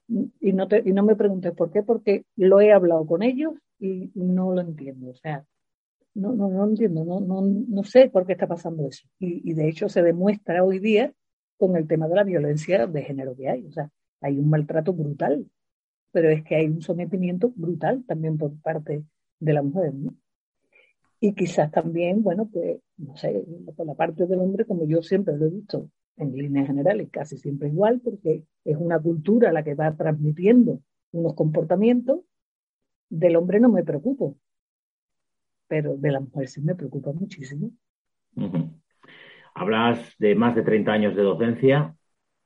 Y 0.08 0.54
no, 0.54 0.68
y 0.84 0.94
no 0.94 1.04
me 1.04 1.16
preguntes 1.16 1.54
por 1.54 1.72
qué, 1.72 1.82
porque 1.84 2.26
lo 2.36 2.62
he 2.62 2.72
hablado 2.72 3.06
con 3.06 3.24
ellos 3.24 3.54
y 3.80 4.12
no 4.14 4.54
lo 4.54 4.62
entiendo. 4.62 5.10
O 5.10 5.16
sea, 5.16 5.46
no, 6.14 6.34
no, 6.34 6.50
no 6.50 6.66
entiendo, 6.66 7.04
no, 7.04 7.20
no, 7.20 7.42
no 7.42 7.84
sé 7.84 8.10
por 8.10 8.26
qué 8.26 8.34
está 8.34 8.48
pasando 8.48 8.88
eso. 8.88 9.08
Y, 9.20 9.50
y, 9.50 9.54
de 9.54 9.68
hecho 9.68 9.90
se 9.90 10.04
demuestra 10.04 10.64
hoy 10.64 10.80
día 10.80 11.14
con 11.58 11.76
el 11.76 11.88
tema 11.88 12.08
de 12.08 12.16
la 12.16 12.24
violencia 12.24 12.88
de 12.88 13.04
género 13.04 13.36
que 13.36 13.50
hay. 13.50 13.66
O 13.66 13.72
sea, 13.72 13.90
hay 14.22 14.38
un 14.38 14.50
maltrato 14.50 14.94
brutal, 14.94 15.50
pero 16.12 16.30
es 16.30 16.44
que 16.44 16.56
hay 16.56 16.68
un 16.68 16.82
sometimiento 16.82 17.52
brutal 17.56 18.04
también 18.08 18.38
por 18.38 18.60
parte 18.62 19.04
de 19.40 19.54
la 19.54 19.62
mujer. 19.62 19.94
¿no? 19.94 20.16
Y 21.20 21.34
quizás 21.34 21.72
también, 21.72 22.24
bueno, 22.24 22.50
pues, 22.52 22.80
no 22.98 23.16
sé, 23.18 23.44
por 23.76 23.86
la 23.86 23.96
parte 23.96 24.26
del 24.26 24.40
hombre, 24.40 24.66
como 24.66 24.86
yo 24.86 25.02
siempre 25.02 25.36
lo 25.38 25.48
he 25.48 25.50
visto 25.50 25.90
en 26.18 26.38
líneas 26.38 26.68
generales, 26.68 27.10
casi 27.12 27.38
siempre 27.38 27.70
igual, 27.70 28.02
porque 28.02 28.44
es 28.64 28.78
una 28.78 29.00
cultura 29.00 29.52
la 29.52 29.64
que 29.64 29.76
va 29.76 29.96
transmitiendo 29.96 30.82
unos 31.12 31.34
comportamientos. 31.36 32.22
Del 33.10 33.36
hombre 33.36 33.60
no 33.60 33.70
me 33.70 33.84
preocupo, 33.84 34.38
pero 35.68 35.98
de 35.98 36.12
la 36.12 36.20
mujer 36.20 36.48
sí 36.48 36.62
me 36.62 36.76
preocupa 36.76 37.12
muchísimo. 37.12 37.72
Hablas 39.54 40.00
de 40.20 40.36
más 40.36 40.56
de 40.56 40.64
30 40.64 40.92
años 40.92 41.16
de 41.16 41.24
docencia, 41.24 41.96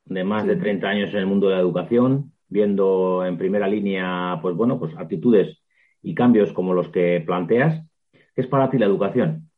de 0.04 0.24
más 0.24 0.46
de 0.46 0.56
30 0.56 0.88
años 0.88 1.10
en 1.10 1.18
el 1.18 1.26
mundo 1.26 1.48
de 1.48 1.54
la 1.56 1.60
educación, 1.60 2.32
viendo 2.48 3.24
en 3.26 3.38
primera 3.38 3.68
línea, 3.68 4.38
pues 4.42 4.54
bueno, 4.56 4.78
pues 4.78 4.96
actitudes 4.96 5.58
y 6.02 6.14
cambios 6.14 6.52
como 6.52 6.74
los 6.74 6.88
que 6.88 7.22
planteas. 7.26 7.84
¿Qué 8.12 8.42
es 8.42 8.46
para 8.46 8.70
ti 8.70 8.78
la 8.78 8.86
educación? 8.86 9.50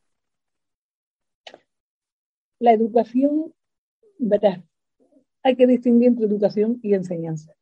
La 2.61 2.73
educación, 2.73 3.53
verás, 4.23 4.61
hay 5.43 5.57
que 5.57 5.67
distinguir 5.67 6.09
entre 6.09 6.27
educación 6.27 6.79
y 6.83 6.95
enseñanza. 6.95 7.53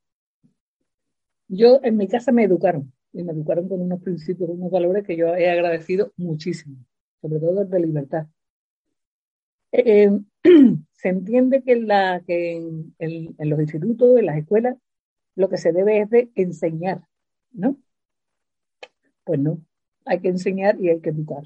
Yo 1.48 1.80
en 1.82 1.96
mi 1.96 2.06
casa 2.06 2.30
me 2.32 2.44
educaron, 2.44 2.92
y 3.12 3.24
me 3.24 3.32
educaron 3.32 3.68
con 3.68 3.80
unos 3.80 4.00
principios, 4.02 4.50
unos 4.50 4.70
valores 4.70 5.04
que 5.04 5.16
yo 5.16 5.34
he 5.34 5.50
agradecido 5.50 6.12
muchísimo, 6.16 6.76
sobre 7.20 7.40
todo 7.40 7.62
el 7.62 7.70
de 7.70 7.80
libertad. 7.80 8.26
Eh, 9.72 10.10
se 10.92 11.08
entiende 11.08 11.62
que, 11.62 11.72
en, 11.72 12.94
en, 12.98 13.50
los 13.50 13.60
institutos, 13.60 14.18
en 14.18 14.26
las 14.26 14.38
escuelas, 14.38 14.76
lo 15.34 15.48
que 15.48 15.56
se 15.56 15.72
debe 15.72 16.00
es 16.00 16.10
de 16.10 16.30
enseñar, 16.34 17.02
¿no? 17.52 17.76
Pues 19.24 19.40
no, 19.40 19.60
hay 20.04 20.20
que 20.20 20.28
enseñar 20.28 20.80
y 20.80 20.90
hay 20.90 21.00
que 21.00 21.10
educar, 21.10 21.44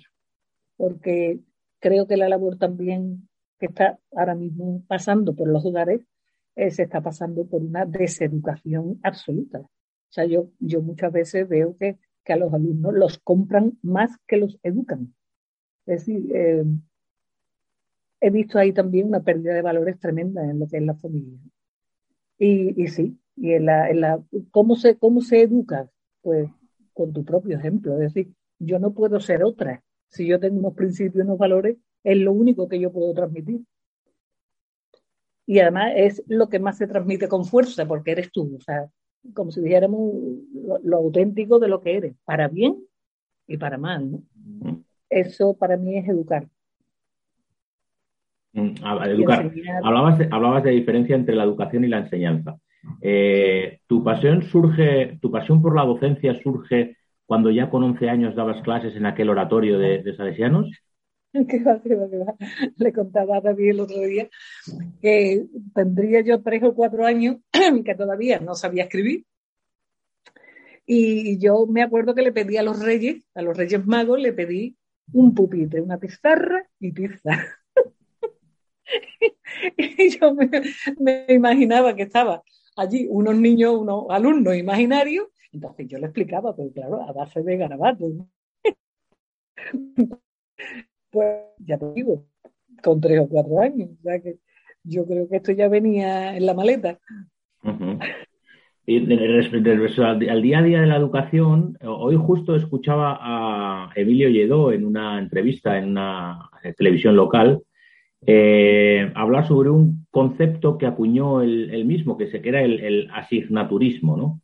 porque 0.77 1.41
creo 1.81 2.07
que 2.07 2.17
la 2.17 2.29
labor 2.29 2.59
también 2.59 3.29
que 3.59 3.67
está 3.67 3.99
ahora 4.15 4.35
mismo 4.35 4.83
pasando 4.87 5.35
por 5.35 5.49
los 5.49 5.65
hogares 5.65 6.01
eh, 6.57 6.71
se 6.71 6.85
está 6.85 7.01
pasando 7.01 7.47
por 7.47 7.63
una 7.63 7.85
deseducación 7.85 9.01
absoluta. 9.03 9.59
O 9.61 9.71
sea, 10.11 10.25
yo, 10.25 10.51
yo 10.61 10.81
muchas 10.83 11.13
veces 11.13 11.49
veo 11.49 11.77
que, 11.77 11.99
que 12.25 12.33
a 12.33 12.37
los 12.37 12.53
alumnos 12.55 12.95
los 12.95 13.19
compran 13.19 13.79
más 13.83 14.17
que 14.29 14.37
los 14.37 14.59
educan. 14.63 15.15
Es 15.87 16.07
decir, 16.07 16.31
eh, 16.35 16.65
he 18.21 18.31
visto 18.31 18.59
ahí 18.59 18.73
también 18.73 19.09
una 19.09 19.23
pérdida 19.23 19.53
de 19.53 19.63
valores 19.63 19.99
tremenda 19.99 20.45
en 20.45 20.61
lo 20.61 20.69
que 20.69 20.77
es 20.77 20.83
la 20.85 20.95
familia. 20.95 21.39
Y, 22.39 22.83
y 22.83 22.89
sí, 22.89 23.19
y 23.37 23.53
en 23.53 23.67
la, 23.67 23.91
en 23.91 24.01
la, 24.01 24.23
¿cómo, 24.51 24.77
se, 24.77 24.97
¿cómo 24.97 25.21
se 25.21 25.43
educa? 25.43 25.91
Pues 26.23 26.49
con 26.93 27.13
tu 27.13 27.25
propio 27.25 27.59
ejemplo. 27.59 27.95
Es 27.95 28.15
decir, 28.15 28.33
yo 28.59 28.79
no 28.79 28.95
puedo 28.95 29.19
ser 29.19 29.43
otra. 29.43 29.83
Si 30.07 30.27
yo 30.27 30.39
tengo 30.39 30.59
unos 30.59 30.75
principios, 30.75 31.25
unos 31.25 31.39
valores, 31.39 31.77
es 32.05 32.19
lo 32.19 32.33
único 32.33 32.69
que 32.69 32.79
yo 32.79 32.93
puedo 32.93 33.13
transmitir. 33.15 33.63
Y 35.47 35.59
además 35.59 35.93
es 35.97 36.23
lo 36.29 36.49
que 36.49 36.59
más 36.59 36.79
se 36.79 36.87
transmite 36.87 37.29
con 37.29 37.45
fuerza, 37.45 37.87
porque 37.87 38.13
eres 38.13 38.31
tú. 38.31 38.57
O 38.57 38.61
sea, 38.61 38.89
como 39.33 39.51
si 39.51 39.61
dijéramos 39.61 40.13
lo, 40.83 40.97
auténtico 40.97 41.59
de 41.59 41.69
lo 41.69 41.81
que 41.81 41.97
eres, 41.97 42.15
para 42.25 42.49
bien 42.49 42.77
y 43.47 43.57
para 43.57 43.79
mal. 43.79 44.11
¿no? 44.11 44.23
Mm. 44.35 44.83
Eso 45.11 45.55
para 45.55 45.77
mí 45.77 45.97
es 45.97 46.09
educar. 46.09 46.47
Mm, 48.53 48.75
educar. 49.07 49.51
Hablabas 49.83 50.19
de, 50.19 50.29
hablabas 50.31 50.63
de 50.63 50.71
diferencia 50.71 51.17
entre 51.17 51.35
la 51.35 51.45
educación 51.45 51.85
y 51.85 51.89
la 51.89 51.99
enseñanza. 51.99 52.57
Eh, 53.01 53.81
¿Tu 53.87 54.05
pasión 54.05 54.43
surge, 54.43 55.19
tu 55.21 55.31
pasión 55.31 55.63
por 55.63 55.75
la 55.75 55.85
docencia 55.85 56.39
surge 56.43 56.97
cuando 57.27 57.51
ya 57.51 57.71
con 57.71 57.83
11 57.83 58.11
años 58.11 58.35
dabas 58.35 58.63
clases 58.63 58.95
en 58.95 59.07
aquel 59.07 59.31
oratorio 59.31 59.79
de, 59.79 60.03
de 60.03 60.17
Salesianos? 60.17 60.71
Le 62.77 62.93
contaba 62.93 63.39
a 63.39 63.41
David 63.41 63.71
el 63.71 63.81
otro 63.81 64.01
día 64.01 64.29
que 65.03 65.47
tendría 65.75 66.21
yo 66.21 66.43
tres 66.43 66.63
o 66.63 66.75
cuatro 66.75 67.05
años 67.05 67.39
que 67.85 67.95
todavía 67.95 68.39
no 68.39 68.55
sabía 68.55 68.85
escribir. 68.85 69.27
Y 70.87 71.39
yo 71.39 71.67
me 71.67 71.83
acuerdo 71.83 72.15
que 72.15 72.23
le 72.23 72.33
pedí 72.33 72.57
a 72.57 72.63
los 72.63 72.79
reyes, 72.83 73.25
a 73.35 73.43
los 73.43 73.57
reyes 73.57 73.85
magos, 73.87 74.21
le 74.21 74.33
pedí 74.33 74.77
un 75.13 75.35
pupitre, 75.35 75.81
una 75.81 75.99
pizarra 75.99 76.69
y 76.79 76.93
pizza. 76.93 77.31
y 79.77 80.11
yo 80.11 80.35
me, 80.35 80.51
me, 81.01 81.27
imaginaba 81.31 81.97
que 81.97 82.03
estaba 82.03 82.43
allí 82.77 83.07
unos 83.09 83.37
niños, 83.37 83.75
unos 83.77 84.05
alumnos 84.11 84.57
imaginarios, 84.57 85.29
entonces 85.53 85.89
yo 85.89 85.99
le 85.99 86.07
explicaba, 86.07 86.55
pero 86.55 86.71
claro, 86.73 87.03
a 87.03 87.13
base 87.13 87.43
de 87.43 87.57
garabatos. 87.57 88.13
Pues 91.15 91.29
ya 91.59 91.79
te 91.79 91.93
digo, 91.93 92.25
con 92.83 93.01
tres 93.01 93.21
o 93.21 93.29
cuatro 93.29 93.61
años. 93.61 93.91
O 93.99 94.03
sea 94.03 94.21
que 94.21 94.39
yo 94.83 95.07
creo 95.07 95.29
que 95.29 95.37
esto 95.37 95.53
ya 95.53 95.69
venía 95.69 96.37
en 96.37 96.45
la 96.45 96.55
maleta. 96.55 96.99
Y 98.87 98.99
al 98.99 100.43
día 100.43 100.59
a 100.59 100.63
día 100.63 100.81
de 100.81 100.87
la 100.87 100.97
educación, 100.97 101.79
hoy 101.83 102.17
justo 102.17 102.57
escuchaba 102.57 103.19
a 103.21 103.91
Emilio 103.95 104.29
Lledó 104.29 104.73
en 104.73 104.85
una 104.85 105.19
entrevista 105.19 105.79
en 105.79 105.91
una 105.91 106.51
televisión 106.77 107.17
local 107.17 107.63
eh, 108.27 109.13
hablar 109.15 109.47
sobre 109.47 109.69
un 109.71 110.07
concepto 110.11 110.79
que 110.79 110.87
acuñó 110.87 111.43
él, 111.43 111.85
mismo, 111.85 112.17
que, 112.17 112.29
se, 112.29 112.41
que 112.41 112.49
era 112.49 112.63
el, 112.63 113.09
asignaturismo, 113.13 114.17
¿no? 114.17 114.41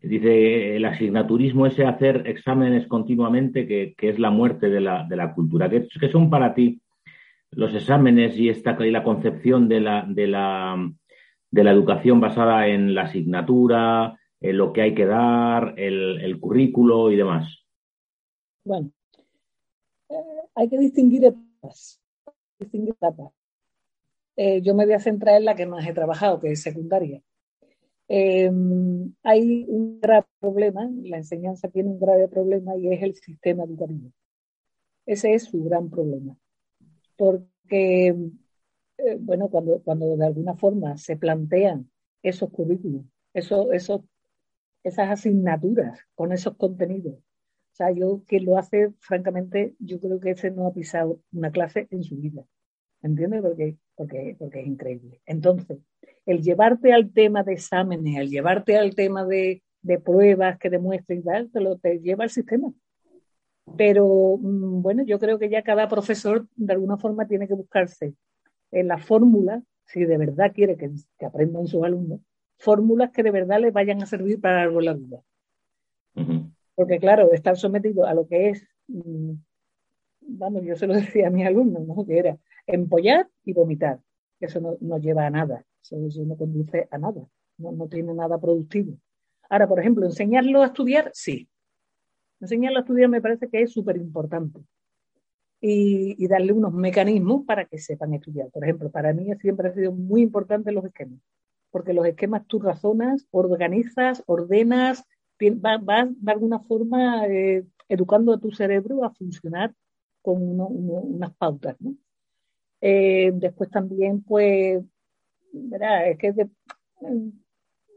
Dice, 0.00 0.76
el 0.76 0.84
asignaturismo 0.84 1.66
es 1.66 1.78
hacer 1.80 2.22
exámenes 2.26 2.86
continuamente, 2.86 3.66
que, 3.66 3.94
es 3.98 4.18
la 4.18 4.30
muerte 4.30 4.70
de 4.70 4.80
la, 4.80 5.04
de 5.08 5.16
la 5.16 5.34
cultura. 5.34 5.68
¿Qué, 5.68 6.08
son 6.10 6.30
para 6.30 6.54
ti 6.54 6.80
los 7.50 7.74
exámenes 7.74 8.36
y, 8.36 8.48
esta, 8.48 8.76
y 8.84 8.90
la 8.90 9.02
concepción 9.02 9.68
de 9.68 9.80
la, 9.80 10.04
de, 10.08 10.28
la, 10.28 10.76
de 11.50 11.64
la 11.64 11.70
educación 11.72 12.20
basada 12.20 12.68
en 12.68 12.94
la 12.94 13.02
asignatura, 13.02 14.18
en 14.40 14.56
lo 14.56 14.72
que 14.72 14.82
hay 14.82 14.94
que 14.94 15.06
dar, 15.06 15.74
el, 15.76 16.20
el 16.20 16.38
currículo 16.38 17.10
y 17.10 17.16
demás? 17.16 17.64
Bueno, 18.64 18.92
eh, 20.10 20.14
hay 20.54 20.68
que 20.68 20.78
distinguir 20.78 21.24
etapas. 21.24 22.00
Distinguir 22.58 22.90
etapas. 22.90 23.32
Eh, 24.36 24.62
yo 24.62 24.74
me 24.74 24.84
voy 24.84 24.94
a 24.94 25.00
centrar 25.00 25.36
en 25.36 25.44
la 25.44 25.56
que 25.56 25.66
más 25.66 25.84
he 25.84 25.92
trabajado, 25.92 26.38
que 26.38 26.52
es 26.52 26.62
secundaria. 26.62 27.20
Eh, 28.08 28.50
hay 29.22 29.64
un 29.68 30.00
grave 30.00 30.26
problema, 30.40 30.90
la 31.02 31.18
enseñanza 31.18 31.68
tiene 31.68 31.90
un 31.90 32.00
grave 32.00 32.28
problema 32.28 32.76
y 32.76 32.92
es 32.92 33.02
el 33.02 33.14
sistema 33.14 33.64
educativo. 33.64 34.10
Ese 35.06 35.34
es 35.34 35.44
su 35.44 35.62
gran 35.64 35.90
problema. 35.90 36.36
Porque, 37.16 38.08
eh, 38.98 39.16
bueno, 39.20 39.48
cuando, 39.50 39.82
cuando 39.82 40.16
de 40.16 40.26
alguna 40.26 40.54
forma 40.54 40.96
se 40.96 41.16
plantean 41.16 41.90
esos 42.22 42.50
currículos, 42.50 43.04
esos, 43.34 43.68
esos, 43.72 44.02
esas 44.82 45.10
asignaturas 45.10 46.00
con 46.14 46.32
esos 46.32 46.56
contenidos, 46.56 47.14
o 47.14 47.74
sea, 47.78 47.90
yo 47.92 48.24
que 48.26 48.40
lo 48.40 48.58
hace, 48.58 48.92
francamente, 48.98 49.76
yo 49.78 50.00
creo 50.00 50.18
que 50.20 50.30
ese 50.32 50.50
no 50.50 50.66
ha 50.66 50.72
pisado 50.72 51.20
una 51.32 51.52
clase 51.52 51.86
en 51.90 52.02
su 52.02 52.16
vida. 52.16 52.44
¿Entiendes? 53.02 53.42
Porque, 53.42 53.76
porque, 53.94 54.36
porque 54.38 54.60
es 54.60 54.66
increíble. 54.66 55.20
Entonces, 55.26 55.78
el 56.28 56.42
llevarte 56.42 56.92
al 56.92 57.10
tema 57.10 57.42
de 57.42 57.54
exámenes, 57.54 58.18
el 58.18 58.28
llevarte 58.28 58.76
al 58.76 58.94
tema 58.94 59.24
de, 59.24 59.62
pruebas 60.04 60.58
que 60.58 60.68
demuestren, 60.68 61.22
tal, 61.22 61.50
te 61.50 61.58
lo 61.58 61.78
te 61.78 62.00
lleva 62.00 62.24
al 62.24 62.28
sistema. 62.28 62.70
Pero 63.78 64.36
mm, 64.38 64.82
bueno, 64.82 65.04
yo 65.04 65.18
creo 65.18 65.38
que 65.38 65.48
ya 65.48 65.62
cada 65.62 65.88
profesor 65.88 66.46
de 66.54 66.74
alguna 66.74 66.98
forma 66.98 67.26
tiene 67.26 67.48
que 67.48 67.54
buscarse 67.54 68.12
en 68.72 68.88
la 68.88 68.98
fórmula, 68.98 69.62
si 69.86 70.04
de 70.04 70.18
verdad 70.18 70.52
quiere 70.54 70.76
que, 70.76 70.90
aprendan 71.24 71.66
sus 71.66 71.82
alumnos, 71.82 72.20
fórmulas 72.58 73.10
que 73.10 73.22
de 73.22 73.30
verdad 73.30 73.60
les 73.60 73.72
vayan 73.72 74.02
a 74.02 74.06
servir 74.06 74.38
para 74.38 74.64
algo 74.64 74.80
en 74.80 74.84
la 74.84 74.92
vida. 74.92 75.22
Porque 76.74 76.98
claro, 76.98 77.32
estar 77.32 77.56
sometido 77.56 78.04
a 78.04 78.12
lo 78.12 78.28
que 78.28 78.50
es, 78.50 78.68
mm, 78.88 79.32
vamos, 80.20 80.62
yo 80.62 80.76
se 80.76 80.86
lo 80.86 80.92
decía 81.22 81.28
a 81.28 81.30
mis 81.30 81.46
alumnos, 81.46 81.86
¿no? 81.86 82.04
que 82.04 82.18
era 82.18 82.36
empollar 82.66 83.30
y 83.46 83.54
vomitar. 83.54 83.98
Eso 84.40 84.60
no, 84.60 84.76
no 84.82 84.98
lleva 84.98 85.24
a 85.24 85.30
nada. 85.30 85.64
Eso, 85.96 86.24
no 86.24 86.36
conduce 86.36 86.88
a 86.90 86.98
nada, 86.98 87.26
no, 87.58 87.88
tiene 87.88 88.14
nada 88.14 88.38
productivo. 88.38 88.98
Ahora, 89.48 89.68
por 89.68 89.80
ejemplo, 89.80 90.04
enseñarlo 90.04 90.62
a 90.62 90.66
estudiar, 90.66 91.10
sí. 91.14 91.48
Enseñarlo 92.40 92.78
a 92.78 92.82
estudiar 92.82 93.08
me 93.08 93.22
parece 93.22 93.48
que 93.48 93.62
es 93.62 93.72
súper 93.72 93.96
importante. 93.96 94.60
Y, 95.60 96.14
y, 96.22 96.28
darle 96.28 96.52
unos 96.52 96.72
mecanismos 96.72 97.44
para 97.44 97.64
que 97.64 97.78
sepan 97.78 98.14
estudiar. 98.14 98.48
Por 98.50 98.62
ejemplo, 98.62 98.90
para 98.90 99.12
mí 99.12 99.26
siempre 99.40 99.68
ha 99.68 99.74
sido 99.74 99.90
muy 99.90 100.22
importante 100.22 100.70
los 100.70 100.84
esquemas. 100.84 101.20
porque 101.70 101.92
los 101.92 102.06
esquemas 102.06 102.46
tú 102.46 102.60
razonas, 102.60 103.26
organizas, 103.32 104.22
ordenas, 104.26 105.04
vas, 105.80 106.08
de 106.20 106.32
alguna 106.32 106.60
forma 106.60 107.26
eh, 107.26 107.64
educando 107.88 108.32
a 108.32 108.38
tu 108.38 108.50
cerebro 108.52 109.04
a 109.04 109.10
funcionar 109.10 109.74
con 110.22 110.60
unas 110.60 111.34
pautas. 111.36 111.76
¿no? 111.80 111.94
Eh, 112.80 113.32
después 113.34 113.70
también, 113.70 114.22
pues, 114.22 114.82
es 115.52 116.18
que 116.18 116.48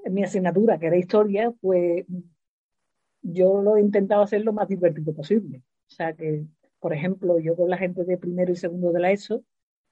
mi 0.09 0.23
asignatura, 0.23 0.79
que 0.79 0.87
era 0.87 0.97
historia, 0.97 1.53
pues 1.61 2.05
yo 3.21 3.61
lo 3.61 3.77
he 3.77 3.81
intentado 3.81 4.23
hacer 4.23 4.43
lo 4.43 4.53
más 4.53 4.67
divertido 4.67 5.13
posible. 5.13 5.61
O 5.87 5.93
sea 5.93 6.13
que, 6.13 6.45
por 6.79 6.93
ejemplo, 6.93 7.39
yo 7.39 7.55
con 7.55 7.69
la 7.69 7.77
gente 7.77 8.03
de 8.03 8.17
primero 8.17 8.51
y 8.51 8.55
segundo 8.55 8.91
de 8.91 8.99
la 8.99 9.11
ESO, 9.11 9.43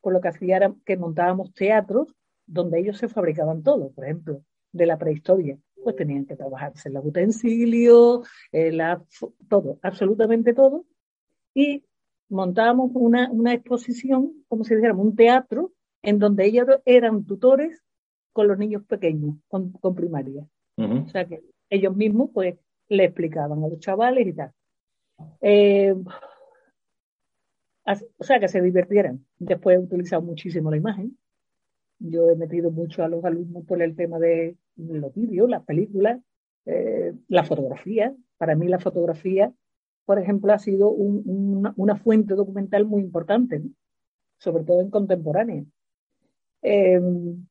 pues 0.01 0.13
lo 0.13 0.21
que 0.21 0.29
hacía 0.29 0.57
era 0.57 0.75
que 0.85 0.97
montábamos 0.97 1.53
teatros 1.53 2.15
donde 2.45 2.79
ellos 2.79 2.97
se 2.97 3.07
fabricaban 3.07 3.61
todo, 3.61 3.91
por 3.91 4.05
ejemplo, 4.05 4.43
de 4.71 4.85
la 4.85 4.97
prehistoria. 4.97 5.57
Pues 5.83 5.95
tenían 5.95 6.25
que 6.25 6.35
trabajarse 6.35 6.89
los 6.89 7.05
utensilios, 7.05 8.27
la, 8.51 9.03
todo, 9.47 9.79
absolutamente 9.81 10.53
todo. 10.53 10.85
Y 11.53 11.85
montábamos 12.27 12.91
una, 12.93 13.29
una 13.31 13.53
exposición, 13.53 14.43
como 14.47 14.63
si 14.63 14.75
dijéramos, 14.75 15.05
un 15.05 15.15
teatro, 15.15 15.73
en 16.01 16.19
donde 16.19 16.45
ellos 16.45 16.67
eran 16.85 17.25
tutores 17.25 17.81
con 18.33 18.47
los 18.47 18.57
niños 18.57 18.83
pequeños, 18.85 19.35
con, 19.47 19.71
primaria. 19.95 20.45
O 20.77 21.07
sea 21.09 21.25
que 21.25 21.41
ellos 21.69 21.95
mismos, 21.95 22.29
pues, 22.33 22.55
le 22.87 23.03
explicaban 23.05 23.63
a 23.63 23.67
los 23.67 23.79
chavales 23.79 24.27
y 24.27 24.33
tal. 24.33 24.51
Eh, 25.41 25.93
o 28.17 28.23
sea, 28.23 28.39
que 28.39 28.47
se 28.47 28.61
divirtieran. 28.61 29.25
Después 29.37 29.77
he 29.77 29.79
utilizado 29.79 30.21
muchísimo 30.21 30.71
la 30.71 30.77
imagen. 30.77 31.17
Yo 31.99 32.29
he 32.29 32.35
metido 32.35 32.71
mucho 32.71 33.03
a 33.03 33.09
los 33.09 33.23
alumnos 33.25 33.65
por 33.65 33.81
el 33.81 33.95
tema 33.95 34.19
de 34.19 34.55
los 34.77 35.13
vídeos, 35.13 35.49
las 35.49 35.63
películas, 35.63 36.21
eh, 36.65 37.13
la 37.27 37.43
fotografía. 37.43 38.15
Para 38.37 38.55
mí 38.55 38.67
la 38.67 38.79
fotografía, 38.79 39.51
por 40.05 40.19
ejemplo, 40.19 40.53
ha 40.53 40.59
sido 40.59 40.89
una, 40.89 41.95
fuente 41.97 42.35
documental 42.35 42.85
muy 42.85 43.01
importante, 43.01 43.61
sobre 44.37 44.63
todo 44.63 44.81
en 44.81 44.89
contemporánea. 44.89 45.65
Em, 46.61 47.45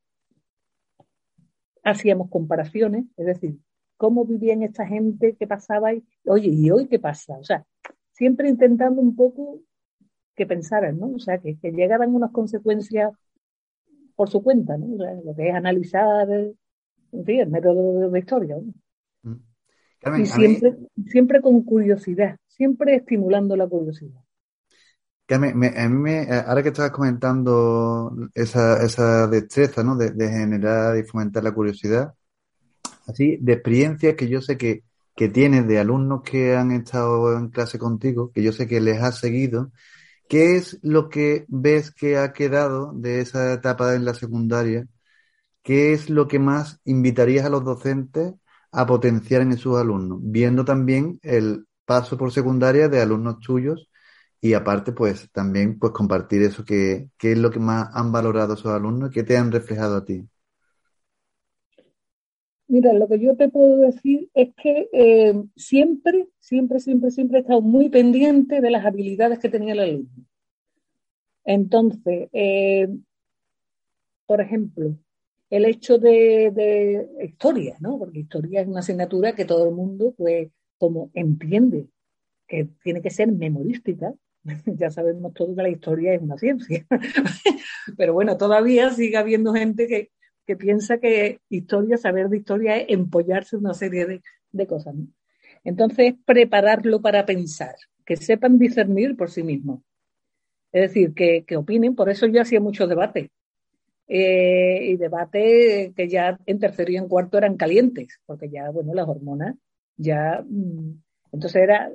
hacíamos 1.82 2.28
comparaciones, 2.28 3.06
es 3.16 3.26
decir, 3.26 3.58
cómo 3.96 4.24
vivían 4.24 4.62
esta 4.62 4.86
gente, 4.86 5.36
qué 5.38 5.46
pasaba, 5.46 5.94
y, 5.94 6.04
oye, 6.26 6.48
¿y 6.48 6.70
hoy 6.70 6.86
qué 6.86 6.98
pasa? 6.98 7.38
O 7.38 7.44
sea, 7.44 7.64
siempre 8.12 8.48
intentando 8.48 9.00
un 9.00 9.16
poco 9.16 9.60
que 10.34 10.46
pensaran, 10.46 10.98
¿no? 10.98 11.12
O 11.12 11.18
sea, 11.18 11.38
que, 11.38 11.58
que 11.58 11.72
llegaran 11.72 12.14
unas 12.14 12.30
consecuencias 12.30 13.12
por 14.18 14.28
su 14.28 14.42
cuenta, 14.42 14.76
¿no? 14.76 14.96
lo 15.24 15.34
que 15.36 15.48
es 15.48 15.54
analizar, 15.54 16.28
en 16.30 17.24
fin, 17.24 17.40
el 17.40 17.50
método 17.50 18.10
de, 18.10 18.18
historia. 18.18 18.56
¿no? 18.56 19.32
Mm. 19.32 20.20
y 20.20 20.26
siempre, 20.26 20.76
siempre 21.06 21.40
con 21.40 21.62
curiosidad, 21.62 22.36
siempre 22.48 22.96
estimulando 22.96 23.56
la 23.56 23.68
curiosidad. 23.68 24.20
Carmen, 25.28 25.78
a 25.78 25.88
mí 25.88 25.97
me, 25.97 26.26
ahora 26.30 26.62
que 26.62 26.70
estabas 26.70 26.90
comentando 26.90 28.12
esa, 28.35 28.82
esa 28.82 29.26
destreza, 29.28 29.85
¿no? 29.85 29.97
De, 29.97 30.11
de, 30.11 30.28
generar 30.30 30.97
y 30.97 31.04
fomentar 31.04 31.44
la 31.44 31.52
curiosidad, 31.52 32.14
así, 33.06 33.38
de 33.40 33.52
experiencias 33.54 34.16
que 34.16 34.28
yo 34.28 34.40
sé 34.40 34.56
que, 34.56 34.85
que 35.14 35.28
tienes 35.28 35.66
de 35.68 35.78
alumnos 35.78 36.23
que 36.23 36.56
han 36.56 36.70
estado 36.73 37.37
en 37.37 37.49
clase 37.50 37.78
contigo, 37.78 38.33
que 38.33 38.42
yo 38.42 38.52
sé 38.52 38.66
que 38.66 38.81
les 38.81 39.02
has 39.02 39.18
seguido, 39.20 39.70
¿Qué 40.29 40.57
es 40.57 40.79
lo 40.83 41.09
que 41.09 41.46
ves 41.48 41.90
que 41.90 42.18
ha 42.18 42.33
quedado 42.35 42.92
de 42.94 43.20
esa 43.20 43.52
etapa 43.55 43.94
en 43.94 44.05
la 44.05 44.14
secundaria? 44.14 44.87
¿Qué 45.62 45.92
es 45.94 46.11
lo 46.11 46.29
que 46.29 46.38
más 46.38 46.81
invitarías 46.85 47.46
a 47.46 47.50
los 47.50 47.64
docentes 47.64 48.35
a 48.72 48.87
potenciar 48.87 49.42
en 49.42 49.57
sus 49.59 49.79
alumnos? 49.79 50.20
Viendo 50.22 50.64
también 50.64 51.18
el 51.22 51.66
paso 51.87 52.18
por 52.18 52.33
secundaria 52.33 52.88
de 52.88 53.00
alumnos 53.02 53.40
tuyos 53.40 53.88
y 54.40 54.55
aparte, 54.55 54.92
pues 54.92 55.31
también 55.33 55.79
pues 55.79 55.92
compartir 55.92 56.42
eso, 56.42 56.64
que, 56.64 57.09
es 57.20 57.38
lo 57.38 57.51
que 57.51 57.59
más 57.59 57.88
han 57.92 58.12
valorado 58.12 58.55
esos 58.55 58.72
alumnos 58.72 59.11
y 59.11 59.14
qué 59.14 59.22
te 59.22 59.37
han 59.37 59.51
reflejado 59.51 59.96
a 59.96 60.05
ti. 60.05 60.29
Mira, 62.68 62.92
lo 62.92 63.09
que 63.09 63.18
yo 63.18 63.35
te 63.37 63.48
puedo 63.48 63.79
decir 63.79 64.31
es 64.35 64.51
que 64.55 64.88
eh, 64.92 65.42
siempre, 65.57 66.29
siempre, 66.38 66.81
siempre, 66.81 67.11
siempre 67.11 67.38
he 67.38 67.40
estado 67.40 67.62
muy 67.62 67.88
pendiente 67.88 68.61
de 68.61 68.70
las 68.70 68.85
habilidades 68.85 69.38
que 69.38 69.48
tenía 69.48 69.72
el 69.72 69.81
alumno. 69.81 70.24
Entonces, 71.44 72.29
eh, 72.33 72.88
por 74.27 74.42
ejemplo, 74.42 74.94
el 75.51 75.64
hecho 75.64 75.98
de, 75.98 77.09
historia, 77.24 77.77
¿no? 77.81 77.98
Porque 77.98 78.20
historia 78.20 78.61
es 78.61 78.68
una 78.68 78.81
asignatura 78.81 79.35
que 79.35 79.46
todo 79.46 79.66
el 79.68 79.74
mundo, 79.74 80.14
pues, 80.16 80.51
como 80.77 81.11
entiende 81.14 81.88
que 82.46 82.68
tiene 82.83 83.03
que 83.03 83.11
ser 83.11 83.33
memorística, 83.33 84.14
ya 84.66 84.90
sabemos 84.90 85.35
todos 85.35 85.57
que 85.57 85.62
la 85.62 85.68
historia 85.68 86.14
es 86.14 86.22
una 86.22 86.37
ciencia. 86.37 86.87
Pero 87.96 88.12
bueno, 88.14 88.37
todavía 88.37 88.90
sigue 88.90 89.16
habiendo 89.16 89.53
gente 89.53 89.87
que, 89.87 90.11
que 90.48 90.57
piensa 90.57 90.96
que 90.98 91.40
historia, 91.51 91.98
saber 91.98 92.31
de 92.31 92.38
historia 92.38 92.79
es 92.79 92.87
empollarse 92.88 93.59
una 93.59 93.74
serie 93.74 94.22
de, 94.51 94.66
cosas. 94.66 94.94
Entonces, 95.62 96.14
prepararlo 96.24 97.03
para 97.03 97.27
pensar, 97.27 97.74
que 98.07 98.16
sepan 98.16 98.59
discernir 98.59 99.14
por 99.14 99.31
sí 99.31 99.42
mismos. 99.42 99.83
Es 100.72 100.88
decir, 100.88 101.12
que, 101.12 101.44
opinen, 101.55 101.94
por 101.94 102.09
eso 102.09 102.27
yo 102.27 102.40
hacía 102.40 102.61
mucho 102.61 102.87
debate. 102.87 103.31
Eh, 104.07 104.87
y 104.87 104.96
debate 104.96 105.92
que 105.94 106.09
ya 106.09 106.38
en 106.46 106.59
tercero 106.59 106.92
y 106.92 106.96
en 106.96 107.09
cuarto 107.09 107.37
eran 107.37 107.59
calientes, 107.59 108.18
porque 108.24 108.48
ya, 108.48 108.70
bueno, 108.70 108.94
las 108.94 109.07
hormonas 109.07 109.55
ya. 109.98 110.42
Mm, 110.48 111.03
entonces 111.33 111.62
era, 111.62 111.90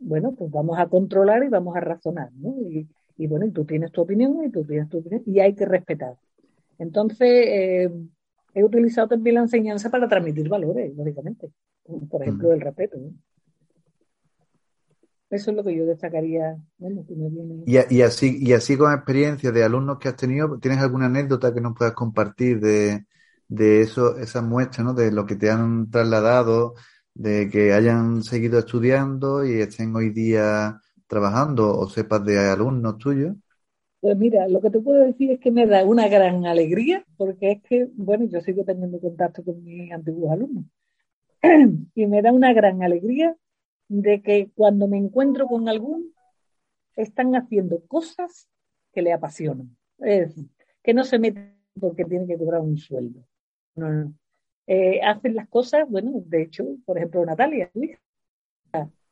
bueno, 0.00 0.34
pues 0.36 0.50
vamos 0.50 0.78
a 0.78 0.86
controlar 0.86 1.44
y 1.44 1.48
vamos 1.48 1.76
a 1.76 1.80
razonar, 1.80 2.30
¿no? 2.34 2.54
Y, 2.68 2.88
y 3.16 3.26
bueno, 3.26 3.46
y 3.46 3.50
tú 3.50 3.64
tienes 3.64 3.92
tu 3.92 4.02
opinión 4.02 4.42
y 4.44 4.50
tú 4.50 4.64
tienes 4.64 4.88
tu 4.88 4.98
opinión 4.98 5.22
y 5.26 5.40
hay 5.40 5.54
que 5.54 5.66
respetar. 5.66 6.14
Entonces, 6.78 7.20
eh, 7.20 7.90
he 8.54 8.64
utilizado 8.64 9.08
también 9.08 9.34
la 9.34 9.42
enseñanza 9.42 9.90
para 9.90 10.08
transmitir 10.08 10.48
valores, 10.48 10.94
lógicamente, 10.96 11.50
por 12.08 12.22
ejemplo, 12.22 12.48
mm. 12.48 12.52
el 12.52 12.60
respeto. 12.60 12.98
Eso 15.30 15.50
es 15.50 15.56
lo 15.56 15.62
que 15.62 15.76
yo 15.76 15.84
destacaría. 15.84 16.56
y, 17.66 18.00
así, 18.00 18.38
y 18.40 18.52
así 18.54 18.78
con 18.78 18.92
experiencia 18.94 19.52
de 19.52 19.62
alumnos 19.62 19.98
que 19.98 20.08
has 20.08 20.16
tenido, 20.16 20.58
¿tienes 20.58 20.80
alguna 20.80 21.06
anécdota 21.06 21.52
que 21.52 21.60
nos 21.60 21.76
puedas 21.76 21.92
compartir 21.92 22.60
de, 22.60 23.04
de 23.48 23.82
eso, 23.82 24.16
esa 24.16 24.40
muestra, 24.40 24.84
¿no? 24.84 24.94
de 24.94 25.12
lo 25.12 25.26
que 25.26 25.36
te 25.36 25.50
han 25.50 25.90
trasladado, 25.90 26.74
de 27.18 27.50
que 27.50 27.72
hayan 27.72 28.22
seguido 28.22 28.60
estudiando 28.60 29.44
y 29.44 29.60
estén 29.60 29.94
hoy 29.96 30.10
día 30.10 30.80
trabajando 31.08 31.76
o 31.76 31.88
sepas 31.88 32.24
de 32.24 32.38
alumnos 32.38 32.96
tuyos? 32.96 33.34
Pues 34.00 34.16
mira, 34.16 34.46
lo 34.46 34.60
que 34.60 34.70
te 34.70 34.78
puedo 34.78 35.04
decir 35.04 35.32
es 35.32 35.40
que 35.40 35.50
me 35.50 35.66
da 35.66 35.84
una 35.84 36.06
gran 36.06 36.46
alegría, 36.46 37.04
porque 37.16 37.50
es 37.50 37.62
que, 37.64 37.88
bueno, 37.94 38.26
yo 38.26 38.40
sigo 38.40 38.64
teniendo 38.64 39.00
contacto 39.00 39.42
con 39.42 39.64
mis 39.64 39.90
antiguos 39.90 40.30
alumnos, 40.30 40.64
y 41.94 42.06
me 42.06 42.22
da 42.22 42.32
una 42.32 42.52
gran 42.52 42.84
alegría 42.84 43.36
de 43.88 44.22
que 44.22 44.52
cuando 44.54 44.86
me 44.86 44.98
encuentro 44.98 45.48
con 45.48 45.68
algún, 45.68 46.14
están 46.94 47.34
haciendo 47.34 47.80
cosas 47.88 48.48
que 48.92 49.02
le 49.02 49.12
apasionan. 49.12 49.76
Es 49.98 50.28
decir, 50.28 50.50
que 50.84 50.94
no 50.94 51.02
se 51.02 51.18
meten 51.18 51.58
porque 51.80 52.04
tienen 52.04 52.28
que 52.28 52.38
cobrar 52.38 52.60
un 52.60 52.76
sueldo. 52.76 53.24
Eh, 54.70 55.00
hacen 55.02 55.34
las 55.34 55.48
cosas, 55.48 55.88
bueno, 55.88 56.12
de 56.26 56.42
hecho, 56.42 56.76
por 56.84 56.98
ejemplo, 56.98 57.24
Natalia, 57.24 57.70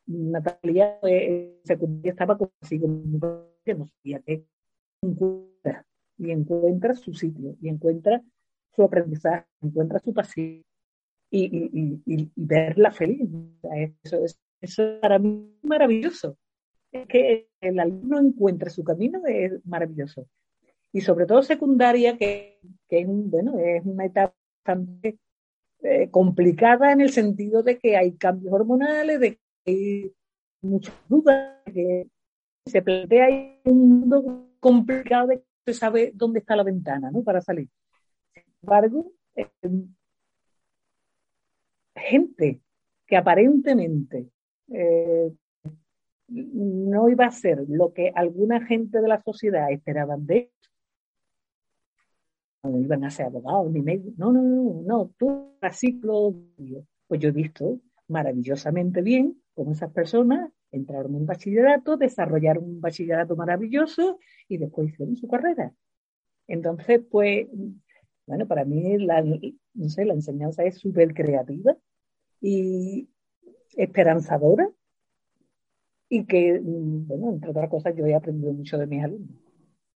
Natalia 0.06 0.98
eh, 1.02 1.62
estaba 2.02 2.36
consigo, 2.36 2.86
no 2.86 3.86
sabía 3.86 4.20
qué 4.20 4.44
encuentra 5.00 5.86
y 6.18 6.30
encuentra 6.30 6.94
su 6.94 7.14
sitio 7.14 7.56
y 7.62 7.70
encuentra 7.70 8.22
su 8.74 8.82
aprendizaje, 8.82 9.46
encuentra 9.62 9.98
su 9.98 10.12
pasión 10.12 10.62
y, 11.30 12.02
y, 12.04 12.30
verla 12.36 12.90
feliz. 12.90 13.26
Eso 14.04 14.22
es, 14.24 14.38
eso 14.60 15.00
para 15.00 15.18
mí 15.18 15.56
maravilloso. 15.62 16.36
Es 16.92 17.06
que 17.06 17.48
el 17.62 17.80
alumno 17.80 18.20
encuentre 18.20 18.68
su 18.68 18.84
camino 18.84 19.22
es 19.26 19.64
maravilloso. 19.64 20.28
Y 20.92 21.00
sobre 21.00 21.24
todo 21.24 21.42
secundaria, 21.42 22.18
que, 22.18 22.60
que 22.90 23.00
es, 23.00 23.06
bueno, 23.08 23.58
es 23.58 23.86
una 23.86 24.04
etapa 24.04 24.34
bastante 24.62 25.18
eh, 25.82 26.10
complicada 26.10 26.92
en 26.92 27.00
el 27.00 27.10
sentido 27.10 27.62
de 27.62 27.78
que 27.78 27.96
hay 27.96 28.16
cambios 28.16 28.52
hormonales, 28.52 29.20
de 29.20 29.36
que 29.36 29.40
hay 29.66 30.12
muchas 30.62 30.94
dudas, 31.08 31.62
que 31.72 32.08
se 32.64 32.82
plantea 32.82 33.28
un 33.64 34.00
mundo 34.00 34.48
complicado 34.60 35.28
de 35.28 35.38
que 35.38 35.72
se 35.72 35.74
sabe 35.74 36.12
dónde 36.14 36.40
está 36.40 36.56
la 36.56 36.64
ventana 36.64 37.10
¿no? 37.10 37.22
para 37.22 37.40
salir. 37.40 37.68
Sin 38.32 38.44
embargo, 38.62 39.12
eh, 39.34 39.48
gente 41.94 42.60
que 43.06 43.16
aparentemente 43.16 44.28
eh, 44.68 45.32
no 46.28 47.08
iba 47.08 47.26
a 47.26 47.30
ser 47.30 47.64
lo 47.68 47.92
que 47.92 48.10
alguna 48.14 48.64
gente 48.66 49.00
de 49.00 49.08
la 49.08 49.22
sociedad 49.22 49.70
esperaban 49.70 50.26
de 50.26 50.50
no 50.60 50.75
iban 52.80 53.04
a 53.04 53.10
ser 53.10 53.26
abogados 53.26 53.70
ni 53.70 53.80
médicos. 53.80 54.18
No, 54.18 54.32
no, 54.32 54.42
no, 54.42 54.82
no, 54.82 55.10
tú 55.18 55.52
ciclo. 55.72 56.34
Pues 57.06 57.20
yo 57.20 57.28
he 57.28 57.32
visto 57.32 57.80
maravillosamente 58.08 59.02
bien 59.02 59.40
cómo 59.54 59.72
esas 59.72 59.92
personas 59.92 60.50
entraron 60.70 61.14
en 61.14 61.26
bachillerato, 61.26 61.96
desarrollaron 61.96 62.64
un 62.64 62.80
bachillerato 62.80 63.36
maravilloso 63.36 64.18
y 64.48 64.58
después 64.58 64.90
hicieron 64.90 65.16
su 65.16 65.28
carrera. 65.28 65.72
Entonces, 66.46 67.00
pues, 67.10 67.46
bueno, 68.26 68.46
para 68.46 68.64
mí 68.64 68.98
la, 68.98 69.22
no 69.22 69.88
sé, 69.88 70.04
la 70.04 70.14
enseñanza 70.14 70.64
es 70.64 70.78
súper 70.78 71.14
creativa 71.14 71.76
y 72.40 73.08
esperanzadora 73.76 74.70
y 76.08 76.24
que, 76.24 76.60
bueno, 76.62 77.30
entre 77.30 77.50
otras 77.50 77.68
cosas, 77.68 77.94
yo 77.96 78.06
he 78.06 78.14
aprendido 78.14 78.52
mucho 78.52 78.78
de 78.78 78.86
mis 78.86 79.02
alumnos. 79.02 79.36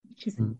Muchísimo. 0.02 0.56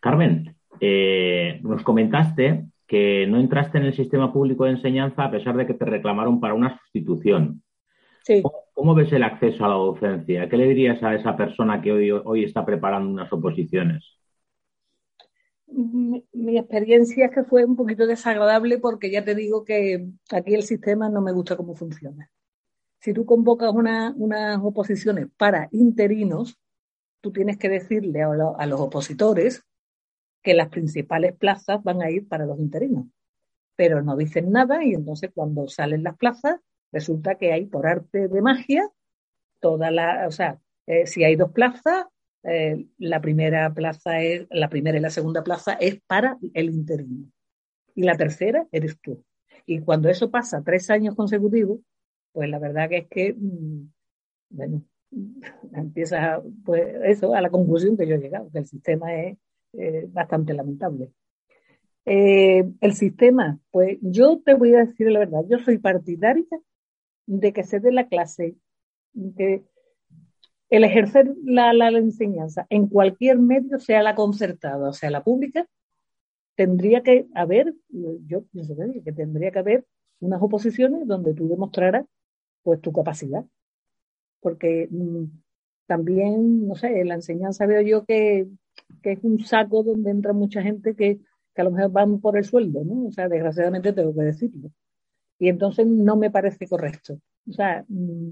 Carmen, 0.00 0.56
eh, 0.80 1.60
nos 1.62 1.82
comentaste 1.82 2.66
que 2.86 3.26
no 3.26 3.38
entraste 3.38 3.78
en 3.78 3.84
el 3.84 3.94
sistema 3.94 4.32
público 4.32 4.64
de 4.64 4.72
enseñanza 4.72 5.24
a 5.24 5.30
pesar 5.30 5.56
de 5.56 5.66
que 5.66 5.74
te 5.74 5.84
reclamaron 5.84 6.40
para 6.40 6.54
una 6.54 6.78
sustitución. 6.78 7.62
Sí. 8.24 8.42
¿Cómo, 8.72 8.94
ves 8.94 9.12
el 9.12 9.22
acceso 9.22 9.64
a 9.64 9.68
la 9.68 9.74
docencia? 9.74 10.48
¿Qué 10.48 10.56
le 10.56 10.66
dirías 10.68 11.02
a 11.02 11.14
esa 11.14 11.36
persona 11.36 11.80
que 11.82 11.92
hoy, 11.92 12.10
hoy 12.10 12.44
está 12.44 12.64
preparando 12.64 13.10
unas 13.10 13.32
oposiciones? 13.32 14.04
Mi, 15.66 16.24
mi, 16.32 16.58
experiencia 16.58 17.26
es 17.26 17.34
que 17.34 17.44
fue 17.44 17.64
un 17.64 17.76
poquito 17.76 18.06
desagradable 18.06 18.78
porque 18.78 19.10
ya 19.10 19.24
te 19.24 19.34
digo 19.34 19.64
que 19.64 20.08
aquí 20.30 20.54
el 20.54 20.62
sistema 20.62 21.10
no 21.10 21.20
me 21.20 21.32
gusta 21.32 21.56
cómo 21.56 21.74
funciona. 21.74 22.30
Si 23.00 23.12
tú 23.12 23.26
convocas 23.26 23.72
una, 23.74 24.14
unas 24.16 24.58
oposiciones 24.62 25.28
para 25.36 25.68
interinos, 25.72 26.58
tú 27.20 27.32
tienes 27.32 27.58
que 27.58 27.68
decirle 27.68 28.22
a, 28.22 28.28
lo, 28.28 28.58
a 28.58 28.66
los 28.66 28.80
opositores 28.80 29.64
que 30.42 30.54
las 30.54 30.68
principales 30.68 31.36
plazas 31.36 31.82
van 31.82 32.02
a 32.02 32.10
ir 32.10 32.28
para 32.28 32.46
los 32.46 32.58
interinos. 32.58 33.06
Pero 33.76 34.02
no 34.02 34.16
dicen 34.16 34.50
nada 34.50 34.84
y 34.84 34.94
entonces 34.94 35.30
cuando 35.34 35.68
salen 35.68 36.02
las 36.02 36.16
plazas 36.16 36.60
resulta 36.92 37.36
que 37.36 37.52
hay 37.52 37.66
por 37.66 37.86
arte 37.86 38.28
de 38.28 38.42
magia 38.42 38.90
toda 39.60 39.90
la, 39.90 40.26
o 40.26 40.30
sea, 40.30 40.60
eh, 40.86 41.06
si 41.06 41.24
hay 41.24 41.36
dos 41.36 41.52
plazas, 41.52 42.06
eh, 42.44 42.86
la 42.98 43.20
primera 43.20 43.72
plaza 43.72 44.20
es, 44.20 44.46
la 44.50 44.68
primera 44.68 44.98
y 44.98 45.00
la 45.00 45.10
segunda 45.10 45.42
plaza 45.42 45.74
es 45.74 46.00
para 46.06 46.38
el 46.54 46.70
interino. 46.70 47.30
Y 47.94 48.02
la 48.02 48.16
tercera 48.16 48.66
eres 48.70 48.98
tú. 49.00 49.24
Y 49.66 49.80
cuando 49.80 50.08
eso 50.08 50.30
pasa 50.30 50.62
tres 50.64 50.88
años 50.90 51.14
consecutivos, 51.14 51.80
pues 52.32 52.48
la 52.48 52.58
verdad 52.58 52.88
que 52.88 52.98
es 52.98 53.08
que, 53.08 53.34
mmm, 53.34 53.90
bueno, 55.10 55.46
empieza 55.72 56.42
pues 56.64 56.94
eso, 57.04 57.34
a 57.34 57.40
la 57.40 57.50
conclusión 57.50 57.96
que 57.96 58.06
yo 58.06 58.16
he 58.16 58.18
llegado, 58.18 58.50
que 58.50 58.58
el 58.58 58.66
sistema 58.66 59.14
es 59.14 59.38
eh, 59.74 60.06
bastante 60.08 60.54
lamentable. 60.54 61.10
Eh, 62.04 62.64
el 62.80 62.94
sistema, 62.94 63.58
pues 63.70 63.98
yo 64.00 64.40
te 64.44 64.54
voy 64.54 64.74
a 64.74 64.84
decir 64.84 65.10
la 65.10 65.20
verdad, 65.20 65.44
yo 65.48 65.58
soy 65.58 65.78
partidaria 65.78 66.46
de 67.26 67.52
que 67.52 67.64
se 67.64 67.80
dé 67.80 67.92
la 67.92 68.08
clase, 68.08 68.56
de 69.12 69.64
el 70.70 70.84
ejercer 70.84 71.34
la, 71.44 71.72
la, 71.72 71.90
la, 71.90 71.98
enseñanza 71.98 72.66
en 72.70 72.88
cualquier 72.88 73.38
medio, 73.38 73.78
sea 73.78 74.02
la 74.02 74.14
concertada 74.14 74.90
o 74.90 74.92
sea 74.92 75.10
la 75.10 75.24
pública, 75.24 75.66
tendría 76.56 77.02
que 77.02 77.26
haber, 77.34 77.74
yo 77.88 78.42
pienso 78.52 78.74
que 79.04 79.12
tendría 79.12 79.50
que 79.50 79.58
haber 79.58 79.86
unas 80.20 80.42
oposiciones 80.42 81.06
donde 81.06 81.34
tú 81.34 81.48
demostraras 81.48 82.04
pues 82.62 82.80
tu 82.80 82.92
capacidad. 82.92 83.44
Porque 84.40 84.88
mmm, 84.90 85.24
también, 85.86 86.66
no 86.68 86.74
sé, 86.74 87.04
la 87.04 87.14
enseñanza 87.14 87.66
veo 87.66 87.80
yo 87.82 88.04
que, 88.04 88.48
que, 89.02 89.12
es 89.12 89.24
un 89.24 89.38
saco 89.40 89.82
donde 89.82 90.10
entra 90.10 90.32
mucha 90.32 90.62
gente 90.62 90.94
que, 90.94 91.18
que 91.54 91.60
a 91.60 91.64
lo 91.64 91.70
mejor 91.70 91.90
van 91.92 92.20
por 92.20 92.36
el 92.36 92.44
sueldo, 92.44 92.84
¿no? 92.84 93.06
O 93.06 93.12
sea, 93.12 93.28
desgraciadamente 93.28 93.92
tengo 93.92 94.14
que 94.14 94.22
decirlo. 94.22 94.70
Y 95.38 95.48
entonces 95.48 95.86
no 95.86 96.16
me 96.16 96.30
parece 96.30 96.68
correcto. 96.68 97.20
O 97.48 97.52
sea, 97.52 97.84
mmm, 97.88 98.30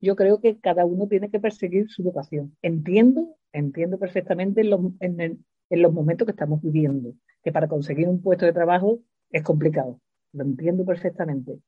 yo 0.00 0.16
creo 0.16 0.40
que 0.40 0.58
cada 0.58 0.84
uno 0.84 1.08
tiene 1.08 1.30
que 1.30 1.40
perseguir 1.40 1.88
su 1.88 2.02
vocación. 2.02 2.56
Entiendo, 2.62 3.36
entiendo 3.52 3.98
perfectamente 3.98 4.60
en 4.60 4.70
los, 4.70 4.80
en 5.00 5.82
los 5.82 5.92
momentos 5.92 6.26
que 6.26 6.32
estamos 6.32 6.62
viviendo, 6.62 7.14
que 7.42 7.52
para 7.52 7.68
conseguir 7.68 8.08
un 8.08 8.22
puesto 8.22 8.44
de 8.44 8.52
trabajo 8.52 9.00
es 9.30 9.42
complicado. 9.42 10.00
Lo 10.32 10.44
entiendo 10.44 10.84
perfectamente. 10.84 11.58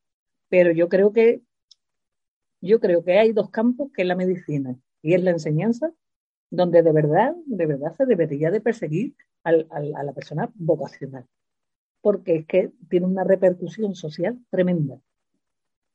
Pero 0.49 0.73
yo 0.73 0.89
creo 0.89 1.13
que 1.13 1.43
yo 2.61 2.81
creo 2.81 3.05
que 3.05 3.19
hay 3.19 3.33
dos 3.33 3.51
campos 3.51 3.91
que 3.93 4.03
es 4.03 4.09
la 4.09 4.17
medicina 4.17 4.77
y 5.03 5.15
es 5.15 5.23
la 5.23 5.31
enseñanza, 5.31 5.93
donde 6.51 6.83
de 6.83 6.93
verdad, 6.93 7.35
de 7.47 7.67
verdad 7.67 7.95
se 7.97 8.07
debería 8.07 8.51
de 8.51 8.61
perseguir 8.61 9.15
al, 9.45 9.67
al, 9.71 9.95
a 9.95 10.03
la 10.03 10.13
persona 10.13 10.51
vocacional, 10.55 11.25
porque 12.01 12.37
es 12.37 12.47
que 12.47 12.73
tiene 12.89 13.07
una 13.07 13.25
repercusión 13.25 13.95
social 13.95 14.39
tremenda. 14.51 14.99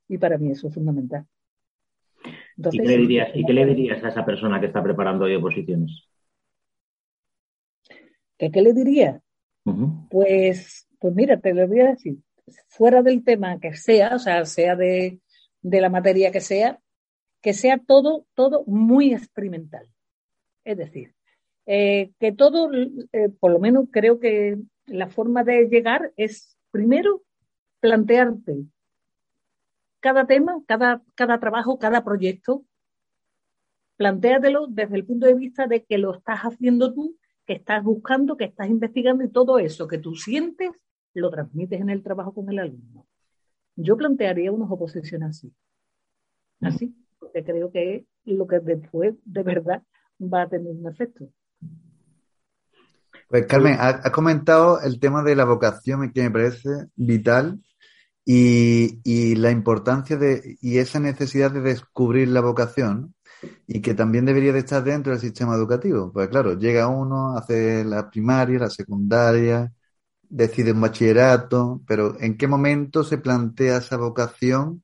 Y 0.08 0.18
para 0.18 0.38
mí 0.38 0.52
eso 0.52 0.68
es 0.68 0.74
fundamental. 0.74 1.26
Entonces, 2.56 2.82
¿Y, 2.82 2.84
qué 2.84 2.90
le 2.90 2.98
dirías, 2.98 3.30
¿Y 3.34 3.46
qué 3.46 3.54
le 3.54 3.66
dirías 3.66 4.04
a 4.04 4.10
esa 4.10 4.26
persona 4.26 4.60
que 4.60 4.68
está 4.68 4.84
preparando 4.84 5.26
hoy 5.26 5.36
oposiciones? 5.36 6.08
¿Qué, 8.38 8.52
qué 8.52 8.62
le 8.62 8.74
diría? 8.74 9.22
Uh 9.66 9.72
-huh. 9.72 10.08
Pues, 10.10 10.88
pues 11.00 11.16
mira, 11.16 11.40
te 11.40 11.54
lo 11.54 11.68
voy 11.68 11.80
a 11.82 11.90
decir. 11.92 12.18
Fuera 12.68 13.02
del 13.02 13.24
tema 13.24 13.60
que 13.60 13.74
sea, 13.74 14.16
o 14.16 14.20
sea, 14.20 14.46
sea 14.46 14.76
de, 14.76 15.20
de 15.64 15.82
la 15.82 15.90
materia 15.90 16.32
que 16.32 16.42
sea, 16.42 16.80
que 17.42 17.54
sea 17.54 17.80
todo, 17.80 18.26
todo 18.36 18.64
muy 18.68 19.14
experimental. 19.14 19.90
Es 20.64 20.78
decir, 20.78 21.16
eh, 21.66 22.12
que 22.20 22.32
todo, 22.32 22.70
eh, 22.74 23.30
por 23.40 23.52
lo 23.52 23.60
menos 23.60 23.88
creo 23.92 24.20
que 24.20 24.58
la 24.86 25.08
forma 25.08 25.44
de 25.44 25.68
llegar 25.68 26.14
es 26.18 26.58
primero 26.72 27.24
plantearte 27.80 28.66
cada 30.00 30.28
tema, 30.28 30.62
cada, 30.68 31.02
cada 31.16 31.40
trabajo, 31.40 31.80
cada 31.80 32.04
proyecto, 32.04 32.66
plantéatelo 33.96 34.68
desde 34.68 34.96
el 34.96 35.06
punto 35.06 35.26
de 35.26 35.34
vista 35.34 35.66
de 35.66 35.86
que 35.86 35.98
lo 35.98 36.14
estás 36.16 36.42
haciendo 36.42 36.94
tú, 36.94 37.18
que 37.46 37.54
estás 37.54 37.84
buscando, 37.84 38.36
que 38.36 38.46
estás 38.46 38.68
investigando 38.70 39.24
y 39.24 39.30
todo 39.30 39.60
eso 39.60 39.88
que 39.88 39.98
tú 39.98 40.16
sientes 40.16 40.72
lo 41.14 41.30
transmites 41.30 41.80
en 41.80 41.90
el 41.90 42.04
trabajo 42.04 42.34
con 42.34 42.50
el 42.50 42.60
alumno. 42.60 43.06
Yo 43.76 43.98
plantearía 43.98 44.52
unas 44.52 44.70
oposiciones 44.70 45.30
así. 45.30 45.54
Así, 46.62 46.96
porque 47.20 47.44
creo 47.44 47.72
que 47.72 47.96
es 47.96 48.06
lo 48.26 48.48
que 48.48 48.60
después 48.60 49.16
de 49.26 49.44
verdad 49.44 49.84
va 50.22 50.44
a 50.44 50.50
tener 50.50 50.72
un 50.72 50.88
efecto. 50.88 51.30
Pues 53.28 53.46
Carmen, 53.48 53.76
has 53.80 54.06
ha 54.06 54.12
comentado 54.12 54.80
el 54.82 55.00
tema 55.00 55.24
de 55.24 55.36
la 55.36 55.46
vocación 55.46 56.12
que 56.12 56.22
me 56.22 56.32
parece 56.32 56.70
vital 56.96 57.60
y, 58.26 59.00
y, 59.04 59.36
la 59.36 59.52
importancia 59.52 60.16
de 60.16 60.58
y 60.62 60.78
esa 60.78 61.00
necesidad 61.00 61.52
de 61.52 61.62
descubrir 61.62 62.30
la 62.30 62.42
vocación 62.42 63.14
y 63.68 63.82
que 63.82 63.94
también 63.94 64.26
debería 64.26 64.54
de 64.54 64.60
estar 64.60 64.84
dentro 64.84 65.12
del 65.12 65.22
sistema 65.22 65.56
educativo. 65.56 66.12
Pues 66.14 66.30
claro, 66.30 66.58
llega 66.58 66.88
uno, 66.88 67.36
hace 67.38 67.84
la 67.84 68.10
primaria, 68.10 68.60
la 68.60 68.70
secundaria, 68.70 69.72
decide 70.34 70.72
un 70.72 70.82
bachillerato, 70.82 71.82
pero 71.88 72.20
¿en 72.20 72.38
qué 72.38 72.48
momento 72.48 73.04
se 73.04 73.20
plantea 73.20 73.78
esa 73.78 73.98
vocación 73.98 74.84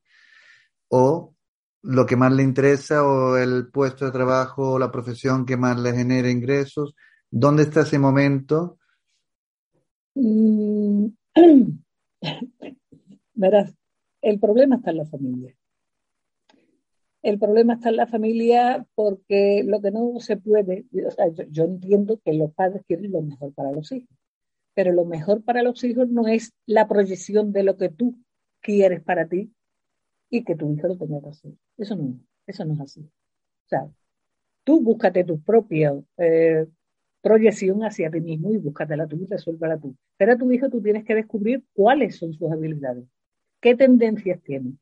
o 0.88 1.34
lo 1.82 2.06
que 2.06 2.14
más 2.14 2.32
le 2.32 2.44
interesa 2.44 3.04
o 3.04 3.36
el 3.36 3.68
puesto 3.68 4.04
de 4.04 4.12
trabajo 4.12 4.72
o 4.72 4.78
la 4.78 4.92
profesión 4.92 5.44
que 5.44 5.56
más 5.56 5.78
le 5.80 5.92
genere 5.92 6.30
ingresos? 6.30 6.94
¿Dónde 7.28 7.64
está 7.64 7.80
ese 7.80 7.98
momento? 7.98 8.78
Mm. 10.14 11.06
Verás, 13.34 13.74
el 14.22 14.38
problema 14.38 14.76
está 14.76 14.92
en 14.92 14.96
la 14.98 15.06
familia. 15.06 15.56
El 17.22 17.40
problema 17.40 17.74
está 17.74 17.88
en 17.88 17.96
la 17.96 18.06
familia 18.06 18.86
porque 18.94 19.64
lo 19.66 19.82
que 19.82 19.90
no 19.90 20.20
se 20.20 20.36
puede, 20.36 20.86
o 21.06 21.10
sea, 21.10 21.26
yo, 21.28 21.42
yo 21.50 21.64
entiendo 21.64 22.20
que 22.24 22.34
los 22.34 22.52
padres 22.52 22.84
quieren 22.86 23.10
lo 23.10 23.20
mejor 23.20 23.52
para 23.52 23.72
los 23.72 23.90
hijos, 23.90 24.19
pero 24.74 24.92
lo 24.92 25.04
mejor 25.04 25.42
para 25.42 25.62
los 25.62 25.82
hijos 25.84 26.08
no 26.08 26.28
es 26.28 26.52
la 26.66 26.88
proyección 26.88 27.52
de 27.52 27.62
lo 27.62 27.76
que 27.76 27.88
tú 27.88 28.16
quieres 28.60 29.02
para 29.02 29.26
ti 29.28 29.52
y 30.28 30.44
que 30.44 30.54
tu 30.54 30.72
hijo 30.72 30.88
lo 30.88 30.96
tenga 30.96 31.20
que 31.20 31.28
hacer. 31.28 31.52
Eso 31.76 31.96
no, 31.96 32.18
eso 32.46 32.64
no 32.64 32.74
es 32.74 32.80
así. 32.80 33.00
O 33.00 33.68
sea, 33.68 33.88
tú 34.64 34.80
búscate 34.80 35.24
tu 35.24 35.40
propia 35.40 35.92
eh, 36.16 36.66
proyección 37.20 37.82
hacia 37.84 38.10
ti 38.10 38.20
mismo 38.20 38.52
y 38.52 38.58
búscatela 38.58 39.06
tú 39.06 39.16
y 39.16 39.26
resuélvala 39.26 39.78
tú. 39.78 39.96
Pero 40.16 40.32
a 40.32 40.36
tu 40.38 40.50
hijo 40.52 40.68
tú 40.68 40.80
tienes 40.80 41.04
que 41.04 41.14
descubrir 41.14 41.64
cuáles 41.72 42.16
son 42.16 42.32
sus 42.32 42.50
habilidades, 42.50 43.04
qué 43.60 43.74
tendencias 43.74 44.40
tiene 44.42 44.74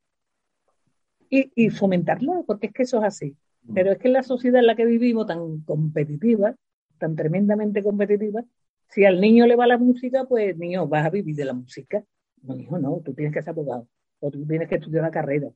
y, 1.31 1.51
y 1.55 1.71
fomentarlo, 1.71 2.45
porque 2.47 2.69
es 2.69 2.73
que 2.73 2.83
eso 2.83 2.99
es 2.99 3.05
así. 3.05 3.37
Pero 3.75 3.93
es 3.93 3.99
que 3.99 4.09
en 4.09 4.15
la 4.15 4.23
sociedad 4.23 4.61
en 4.61 4.67
la 4.67 4.77
que 4.77 4.87
vivimos, 4.87 5.27
tan 5.27 5.61
competitiva, 5.61 6.55
tan 6.99 7.17
tremendamente 7.17 7.83
competitiva, 7.83 8.45
si 8.89 9.05
al 9.05 9.21
niño 9.21 9.47
le 9.47 9.57
va 9.57 9.67
la 9.67 9.79
música, 9.79 10.25
pues 10.25 10.57
niño, 10.57 10.87
vas 10.89 11.07
a 11.07 11.11
vivir 11.11 11.37
de 11.37 11.45
la 11.45 11.55
música. 11.55 12.05
No, 12.43 12.57
hijo, 12.57 12.79
no, 12.79 13.01
tú 13.05 13.15
tienes 13.15 13.35
que 13.35 13.43
ser 13.43 13.51
abogado, 13.51 13.89
o 14.21 14.31
tú 14.31 14.47
tienes 14.47 14.69
que 14.69 14.77
estudiar 14.77 15.03
una 15.03 15.11
carrera. 15.11 15.49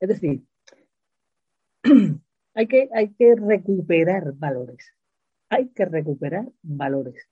Es 0.00 0.08
decir, 0.08 0.42
hay 2.54 2.66
que, 2.66 2.88
hay 2.92 3.14
que 3.14 3.34
recuperar 3.36 4.32
valores. 4.34 4.94
hay 5.48 5.68
que 5.68 5.84
recuperar 5.84 6.48
valores 6.62 7.28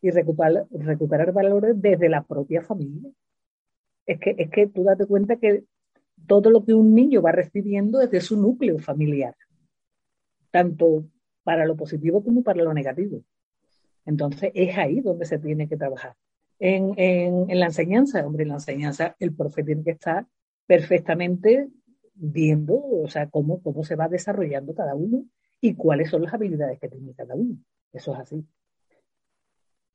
y 0.00 0.10
recuperar, 0.10 0.66
recuperar 0.70 1.32
valores 1.32 1.80
desde 1.80 2.08
la 2.08 2.24
propia 2.24 2.62
familia. 2.62 3.10
Es 4.04 4.18
que, 4.18 4.34
es 4.36 4.50
que 4.50 4.66
tú 4.66 4.82
date 4.82 5.06
cuenta 5.06 5.36
que 5.36 5.64
todo 6.26 6.50
lo 6.50 6.64
que 6.64 6.74
un 6.74 6.94
niño 6.94 7.22
va 7.22 7.32
recibiendo 7.32 8.00
es 8.00 8.10
de 8.10 8.20
su 8.20 8.40
núcleo 8.40 8.78
familiar, 8.78 9.36
tanto 10.50 11.04
para 11.44 11.66
lo 11.66 11.76
positivo 11.76 12.22
como 12.24 12.42
para 12.42 12.64
lo 12.64 12.74
negativo. 12.74 13.22
Entonces 14.04 14.50
es 14.54 14.76
ahí 14.76 15.00
donde 15.00 15.26
se 15.26 15.38
tiene 15.38 15.68
que 15.68 15.76
trabajar. 15.76 16.14
En, 16.58 16.94
en, 16.96 17.58
la 17.58 17.66
enseñanza, 17.66 18.24
hombre, 18.24 18.44
en 18.44 18.50
la 18.50 18.54
enseñanza 18.54 19.16
el 19.18 19.34
profe 19.34 19.64
tiene 19.64 19.82
que 19.82 19.90
estar 19.92 20.26
perfectamente 20.66 21.68
viendo, 22.14 22.74
o 22.74 23.08
sea, 23.08 23.28
cómo, 23.28 23.60
cómo 23.62 23.82
se 23.84 23.96
va 23.96 24.08
desarrollando 24.08 24.74
cada 24.74 24.94
uno 24.94 25.24
y 25.60 25.74
cuáles 25.74 26.10
son 26.10 26.22
las 26.22 26.34
habilidades 26.34 26.78
que 26.78 26.88
tiene 26.88 27.14
cada 27.14 27.34
uno. 27.34 27.56
Eso 27.92 28.14
es 28.14 28.20
así. 28.20 28.46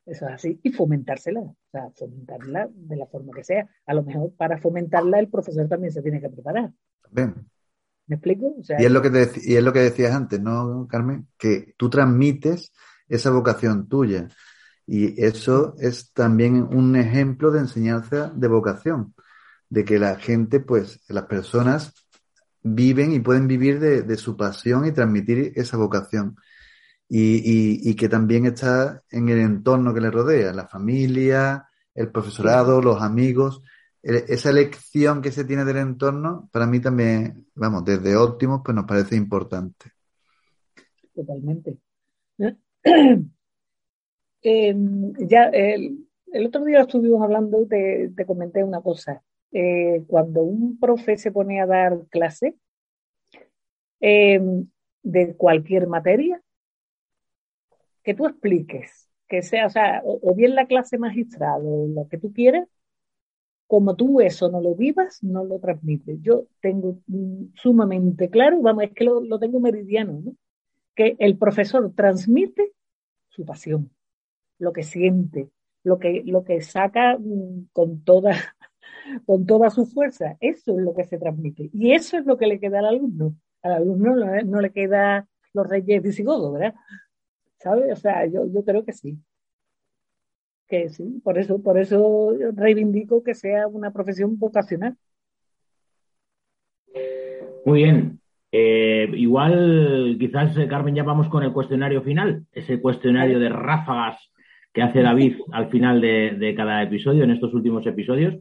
Eso 0.06 0.26
es 0.28 0.34
así. 0.34 0.60
Y 0.63 0.72
fomentársela, 0.72 1.41
o 1.41 1.56
sea, 1.72 1.89
fomentarla 1.91 2.70
de 2.74 2.96
la 2.96 3.06
forma 3.06 3.34
que 3.34 3.43
sea. 3.43 3.70
A 3.86 3.93
lo 3.93 4.04
mejor 4.04 4.32
para 4.34 4.58
fomentarla 4.58 5.20
el 5.20 5.30
profesor 5.30 5.67
también 5.67 5.91
se 5.91 6.02
tiene 6.02 6.22
que 6.22 6.30
preparar. 6.30 6.72
Bien. 7.12 7.34
¿Me 8.08 8.15
explico? 8.15 8.56
y, 8.58 8.86
es 8.86 8.91
lo 8.91 9.02
que 9.02 9.10
y 9.43 9.56
es 9.56 9.63
lo 9.63 9.74
que 9.74 9.80
decías 9.80 10.13
antes, 10.13 10.39
¿no, 10.39 10.88
Carmen? 10.89 11.28
Que 11.38 11.74
tú 11.78 11.89
transmites 11.89 12.72
esa 13.08 13.32
vocación 13.32 13.88
tuya. 13.88 14.28
Y 14.86 15.22
eso 15.22 15.76
es 15.80 16.13
también 16.13 16.63
un 16.74 16.96
ejemplo 16.96 17.52
de 17.52 17.60
enseñanza 17.60 18.32
de 18.34 18.48
vocación, 18.48 19.13
de 19.70 19.84
que 19.84 20.00
la 20.00 20.15
gente, 20.15 20.62
pues, 20.62 21.02
las 21.10 21.26
personas 21.26 21.93
viven 22.63 23.12
y 23.12 23.20
pueden 23.20 23.48
vivir 23.48 23.80
de, 23.80 24.17
su 24.17 24.38
pasión 24.38 24.86
y 24.86 24.91
transmitir 24.93 25.52
esa 25.56 25.78
vocación. 25.78 26.38
Y, 27.10 27.89
y, 27.89 27.96
que 27.96 28.10
también 28.10 28.46
está 28.48 29.02
en 29.10 29.30
el 29.30 29.39
entorno 29.39 29.93
que 29.93 30.02
le 30.02 30.12
rodea, 30.12 30.52
la 30.54 30.67
familia, 30.67 31.70
el 31.96 32.12
profesorado, 32.12 32.82
los 32.82 33.02
amigos. 33.02 33.62
E, 34.04 34.26
esa 34.28 34.50
elección 34.50 35.22
que 35.22 35.32
se 35.32 35.46
tiene 35.46 35.63
del 35.63 35.78
entorno, 35.78 36.50
para 36.52 36.67
mí 36.67 36.80
también, 36.82 37.48
vamos, 37.56 37.86
desde 37.86 38.15
óptimos, 38.17 38.62
pues 38.63 38.76
nos 38.76 38.86
parece 38.86 39.15
importante. 39.15 39.91
Totalmente. 41.13 41.78
Em, 44.43 45.13
ya 45.28 45.45
el, 45.45 46.06
otro 46.45 46.63
día 46.63 46.82
estuvimos 46.82 47.21
hablando, 47.21 47.65
te, 47.67 48.12
te 48.15 48.26
comenté 48.26 48.63
una 48.63 48.82
cosa. 48.82 49.23
Eh, 49.52 50.04
cuando 50.08 50.43
un 50.43 50.80
profe 50.80 51.17
se 51.17 51.32
pone 51.32 51.60
a 51.60 51.65
dar 51.65 52.06
clase 52.10 52.56
em, 54.00 54.67
de 55.04 55.36
cualquier 55.36 55.88
materia, 55.88 56.41
que 58.04 58.13
tú 58.13 58.26
expliques, 58.26 59.10
que 59.28 59.41
sea, 59.41 59.65
o 59.65 59.69
sea, 59.69 60.02
o, 60.06 60.34
bien 60.36 60.56
la 60.56 60.67
clase 60.67 60.97
magistral 60.97 61.62
o 61.65 61.88
lo 61.88 62.08
que 62.08 62.17
tú 62.17 62.32
quieras, 62.32 62.67
como 63.67 63.95
tú 63.95 64.21
eso 64.21 64.50
no 64.50 64.62
lo 64.62 64.76
vivas, 64.76 65.21
no 65.23 65.43
lo 65.43 65.60
transmites. 65.60 66.19
Yo 66.21 66.47
tengo 66.62 67.00
mm, 67.08 67.54
sumamente 67.56 68.30
claro, 68.30 68.62
vamos, 68.62 68.86
es 68.86 68.93
que 68.93 69.04
lo, 69.04 69.21
lo 69.21 69.39
tengo 69.39 69.60
meridiano, 69.60 70.21
¿no? 70.23 70.36
que 70.97 71.15
el 71.19 71.38
profesor 71.38 71.93
transmite 71.95 72.73
su 73.38 73.45
pasión, 73.45 73.91
lo 74.58 74.73
que 74.73 74.84
siente, 74.84 75.50
lo 75.84 76.00
que, 76.00 76.23
lo 76.26 76.43
que 76.43 76.62
saca 76.62 77.17
mm, 77.17 77.69
con 77.71 78.04
toda, 78.04 78.32
con 79.26 79.45
toda 79.45 79.69
su 79.69 79.86
fuerza. 79.86 80.36
Eso 80.41 80.78
es 80.78 80.84
lo 80.84 80.93
que 80.93 81.06
se 81.06 81.17
transmite. 81.17 81.69
Y 81.71 81.93
eso 81.93 82.17
es 82.17 82.26
lo 82.26 82.38
que 82.38 82.47
le 82.47 82.60
queda 82.60 82.80
al 82.80 82.88
alumno. 82.88 83.36
Al 83.62 83.73
alumno 83.73 84.15
no, 84.43 84.62
le 84.62 84.71
queda 84.71 85.28
los 85.54 85.67
reyes 85.67 86.02
visigodos, 86.02 86.54
¿verdad? 86.54 86.76
¿Sabes? 87.60 87.91
O 87.91 87.95
sea, 87.95 88.26
yo, 88.26 88.45
yo 88.47 88.63
creo 88.65 88.84
que 88.84 88.93
sí. 88.93 89.17
Que 90.67 90.89
sí, 90.89 91.21
por 91.23 91.38
eso, 91.38 91.62
por 91.62 91.78
eso 91.78 92.36
reivindico 92.54 93.23
que 93.23 93.34
sea 93.34 93.67
una 93.67 93.91
profesión 93.91 94.38
vocacional. 94.38 94.97
Muy 97.65 97.84
bien, 97.84 98.19
eh, 98.52 99.10
igual, 99.14 100.16
quizás, 100.20 100.58
eh, 100.58 100.68
Carmen, 100.68 100.96
ya 100.96 101.04
vamos 101.04 101.28
con 101.30 101.44
el 101.44 101.52
cuestionario 101.52 102.02
final, 102.02 102.46
ese 102.52 102.80
cuestionario 102.80 103.40
de 103.40 103.50
ráfagas 103.50 104.18
que 104.74 104.82
hace 104.82 105.02
David 105.02 105.38
al 105.52 105.70
final 105.70 106.02
de, 106.02 106.54
cada 106.56 106.84
episodio, 106.84 107.24
en 107.24 107.32
estos 107.32 107.54
últimos 107.54 107.86
episodios, 107.86 108.36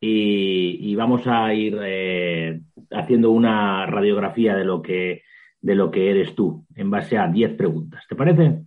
y, 0.00 0.94
vamos 0.94 1.26
a 1.26 1.52
ir 1.52 1.78
eh, 1.82 2.60
haciendo 2.90 3.30
una 3.30 3.86
radiografía 3.86 4.54
de 4.54 4.64
lo 4.64 4.82
que 4.82 5.22
de 5.60 5.74
lo 5.74 5.90
que 5.90 6.10
eres 6.10 6.34
tú, 6.34 6.64
en 6.76 6.90
base 6.90 7.18
a 7.18 7.26
10 7.26 7.54
preguntas. 7.54 8.04
¿Te 8.08 8.14
parece? 8.14 8.62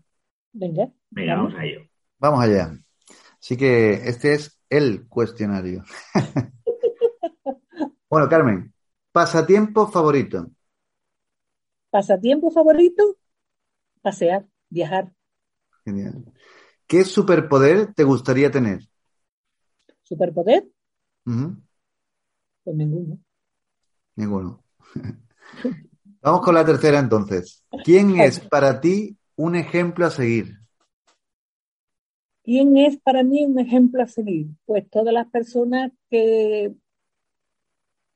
Venga. 0.51 0.89
Venga, 1.09 1.35
vamos 1.35 1.53
a 1.55 1.63
ello. 1.63 1.81
Vamos 2.17 2.43
allá. 2.43 2.73
Así 3.39 3.55
que 3.55 3.93
este 3.93 4.33
es 4.33 4.61
el 4.69 5.07
cuestionario. 5.07 5.83
bueno, 8.09 8.27
Carmen, 8.27 8.73
pasatiempo 9.13 9.87
favorito. 9.87 10.47
Pasatiempo 11.89 12.51
favorito, 12.51 13.17
pasear, 14.01 14.45
viajar. 14.69 15.11
Genial. 15.83 16.23
¿Qué 16.85 17.03
superpoder 17.03 17.93
te 17.93 18.03
gustaría 18.03 18.51
tener? 18.51 18.87
¿Superpoder? 20.03 20.67
Pues 22.63 22.75
ninguno. 22.75 23.19
Ninguno. 24.15 24.63
Vamos 26.21 26.41
con 26.41 26.55
la 26.55 26.65
tercera 26.65 26.99
entonces. 26.99 27.65
¿Quién 27.83 28.19
es 28.19 28.39
para 28.39 28.81
ti 28.81 29.17
un 29.35 29.55
ejemplo 29.55 30.05
a 30.05 30.11
seguir? 30.11 30.59
¿Quién 32.43 32.77
es 32.77 32.97
para 32.97 33.23
mí 33.23 33.45
un 33.45 33.59
ejemplo 33.59 34.01
a 34.01 34.07
seguir? 34.07 34.47
Pues 34.65 34.89
todas 34.89 35.13
las 35.13 35.27
personas 35.27 35.91
que... 36.09 36.73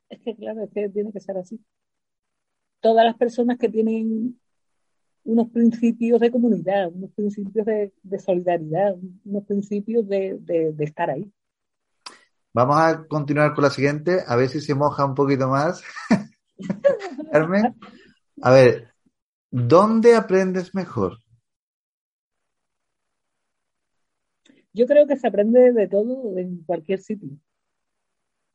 Es 0.08 0.20
que 0.20 0.36
claro, 0.36 0.64
es 0.64 0.70
que 0.72 0.88
tiene 0.88 1.12
que 1.12 1.20
ser 1.20 1.38
así 1.38 1.60
todas 2.84 3.06
las 3.06 3.16
personas 3.16 3.56
que 3.56 3.70
tienen 3.70 4.38
unos 5.24 5.48
principios 5.48 6.20
de 6.20 6.30
comunidad, 6.30 6.92
unos 6.92 7.12
principios 7.12 7.64
de, 7.64 8.18
solidaridad, 8.18 8.94
unos 9.24 9.44
principios 9.46 10.06
de, 10.06 10.74
estar 10.80 11.08
ahí. 11.08 11.32
Vamos 12.52 12.76
a 12.76 13.06
continuar 13.08 13.54
con 13.54 13.64
la 13.64 13.70
siguiente, 13.70 14.18
a 14.26 14.36
ver 14.36 14.50
si 14.50 14.60
se 14.60 14.74
moja 14.74 15.06
un 15.06 15.14
poquito 15.14 15.48
más. 15.48 15.82
Carmen, 17.32 17.74
a 18.42 18.50
ver, 18.50 18.92
¿dónde 19.50 20.14
aprendes 20.14 20.74
mejor? 20.74 21.20
Yo 24.74 24.84
creo 24.84 25.06
que 25.06 25.16
se 25.16 25.26
aprende 25.26 25.72
de 25.72 25.88
todo 25.88 26.36
en 26.36 26.62
cualquier 26.64 27.00
sitio. 27.00 27.30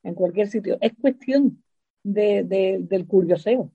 En 0.04 0.14
cualquier 0.14 0.50
sitio. 0.50 0.78
Es 0.82 0.92
cuestión 1.02 1.64
del 2.04 3.08
curioseo 3.08 3.72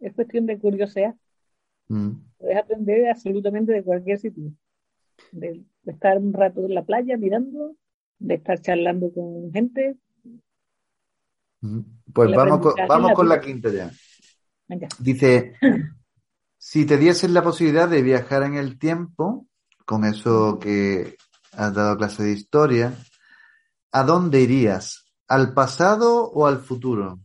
es 0.00 0.14
cuestión 0.14 0.46
de 0.46 0.58
curiosidad. 0.58 1.14
Mm. 1.88 2.10
Puedes 2.38 2.56
aprender 2.56 3.08
absolutamente 3.08 3.72
de 3.72 3.82
cualquier 3.82 4.18
sitio. 4.18 4.52
De, 5.32 5.64
estar 5.86 6.18
un 6.18 6.32
rato 6.32 6.66
en 6.66 6.74
la 6.74 6.84
playa 6.84 7.16
mirando, 7.16 7.74
de 8.18 8.34
estar 8.34 8.60
charlando 8.60 9.12
con 9.12 9.50
gente. 9.52 9.96
Mm. 11.60 11.80
Pues 12.12 12.30
vamos 12.34 12.60
con, 12.60 12.74
vamos 12.86 13.12
con 13.12 13.28
la 13.28 13.40
quinta 13.40 13.70
ya. 13.70 13.90
Dice, 14.98 15.54
si 16.58 16.84
te 16.84 16.98
diesen 16.98 17.32
la 17.32 17.42
posibilidad 17.42 17.88
de 17.88 18.02
viajar 18.02 18.42
en 18.42 18.54
el 18.54 18.78
tiempo, 18.78 19.46
con 19.86 20.04
eso 20.04 20.58
que 20.58 21.16
has 21.52 21.74
dado 21.74 21.96
clase 21.96 22.22
de 22.24 22.32
historia, 22.32 22.94
¿a 23.92 24.02
dónde 24.02 24.42
irías? 24.42 25.06
¿Al 25.26 25.54
pasado 25.54 26.30
o 26.30 26.46
al 26.46 26.58
futuro? 26.58 27.20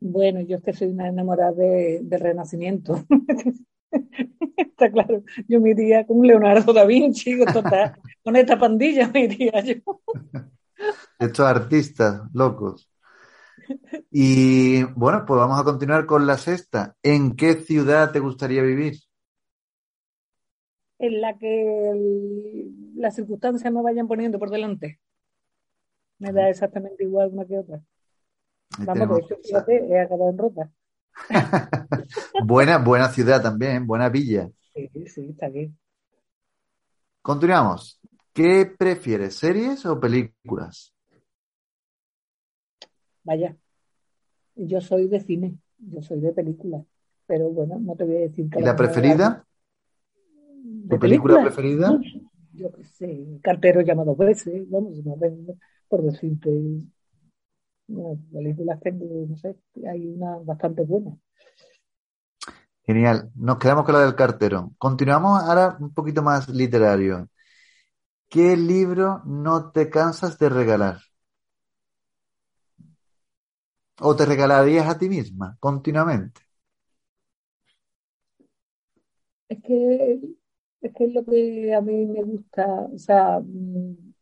Bueno, 0.00 0.40
yo 0.40 0.56
es 0.56 0.62
que 0.62 0.72
soy 0.72 0.88
una 0.88 1.08
enamorada 1.08 1.52
de, 1.52 2.00
del 2.02 2.20
Renacimiento. 2.20 3.04
Está 4.56 4.90
claro, 4.90 5.22
yo 5.48 5.60
me 5.60 5.70
iría 5.70 6.06
con 6.06 6.24
Leonardo 6.24 6.72
da 6.72 6.84
Vinci, 6.84 7.38
con 8.22 8.36
esta 8.36 8.58
pandilla 8.58 9.08
me 9.08 9.24
iría 9.24 9.60
yo. 9.60 10.00
Estos 11.18 11.46
artistas 11.46 12.22
locos. 12.32 12.88
Y 14.10 14.84
bueno, 14.94 15.24
pues 15.26 15.38
vamos 15.38 15.60
a 15.60 15.64
continuar 15.64 16.06
con 16.06 16.26
la 16.26 16.38
sexta. 16.38 16.96
¿En 17.02 17.36
qué 17.36 17.54
ciudad 17.54 18.12
te 18.12 18.20
gustaría 18.20 18.62
vivir? 18.62 18.94
En 20.98 21.20
la 21.20 21.36
que 21.38 22.68
las 22.96 23.14
circunstancias 23.16 23.72
me 23.72 23.82
vayan 23.82 24.08
poniendo 24.08 24.38
por 24.38 24.50
delante. 24.50 25.00
Me 26.18 26.32
da 26.32 26.48
exactamente 26.48 27.04
igual 27.04 27.30
una 27.32 27.46
que 27.46 27.58
otra. 27.58 27.80
Vamos, 28.78 29.20
fíjate, 29.42 29.86
he 29.88 30.00
acabado 30.00 30.30
en 30.30 30.38
rota. 30.38 30.70
buena, 32.44 32.78
buena 32.78 33.08
ciudad 33.08 33.42
también, 33.42 33.86
buena 33.86 34.08
villa. 34.08 34.50
Sí, 34.74 34.90
sí, 35.06 35.28
está 35.30 35.48
bien. 35.48 35.76
Continuamos. 37.22 38.00
¿Qué 38.32 38.66
prefieres, 38.66 39.34
series 39.34 39.84
o 39.84 39.98
películas? 39.98 40.94
Vaya, 43.24 43.56
yo 44.54 44.80
soy 44.80 45.08
de 45.08 45.20
cine, 45.20 45.58
yo 45.78 46.00
soy 46.02 46.20
de 46.20 46.32
películas. 46.32 46.84
pero 47.26 47.50
bueno, 47.50 47.78
no 47.80 47.94
te 47.96 48.04
voy 48.04 48.16
a 48.16 48.20
decir 48.20 48.48
que... 48.48 48.60
¿Y 48.60 48.62
la 48.62 48.76
preferida? 48.76 49.44
¿Tu 50.88 50.98
película, 50.98 51.42
preferida? 51.42 52.00
Yo 52.54 52.72
qué 52.72 52.84
sé, 52.84 53.26
Cartero 53.42 53.80
llama 53.80 54.04
dos 54.04 54.16
veces, 54.16 54.68
vamos, 54.70 55.04
no, 55.04 55.16
por 55.88 56.02
decirte, 56.02 56.50
películas 58.32 58.80
tengo, 58.80 59.26
no 59.28 59.36
sé, 59.36 59.56
hay 59.90 60.06
una 60.08 60.36
bastante 60.38 60.82
buena. 60.82 61.16
Genial. 62.84 63.30
Nos 63.34 63.58
quedamos 63.58 63.84
con 63.84 63.94
la 63.94 64.00
del 64.00 64.14
cartero. 64.14 64.72
Continuamos 64.78 65.42
ahora 65.42 65.76
un 65.80 65.92
poquito 65.92 66.22
más 66.22 66.48
literario. 66.48 67.28
¿Qué 68.28 68.56
libro 68.56 69.22
no 69.24 69.70
te 69.70 69.90
cansas 69.90 70.38
de 70.38 70.48
regalar? 70.48 70.98
¿O 74.00 74.14
te 74.14 74.24
regalarías 74.24 74.86
a 74.88 74.98
ti 74.98 75.08
misma 75.08 75.56
continuamente? 75.60 76.40
Es 79.48 79.62
que 79.62 80.20
es 80.80 80.94
que 80.94 81.04
es 81.04 81.12
lo 81.14 81.24
que 81.24 81.74
a 81.74 81.80
mí 81.80 82.06
me 82.06 82.22
gusta, 82.22 82.66
o 82.66 82.98
sea, 82.98 83.40
mm, 83.40 84.14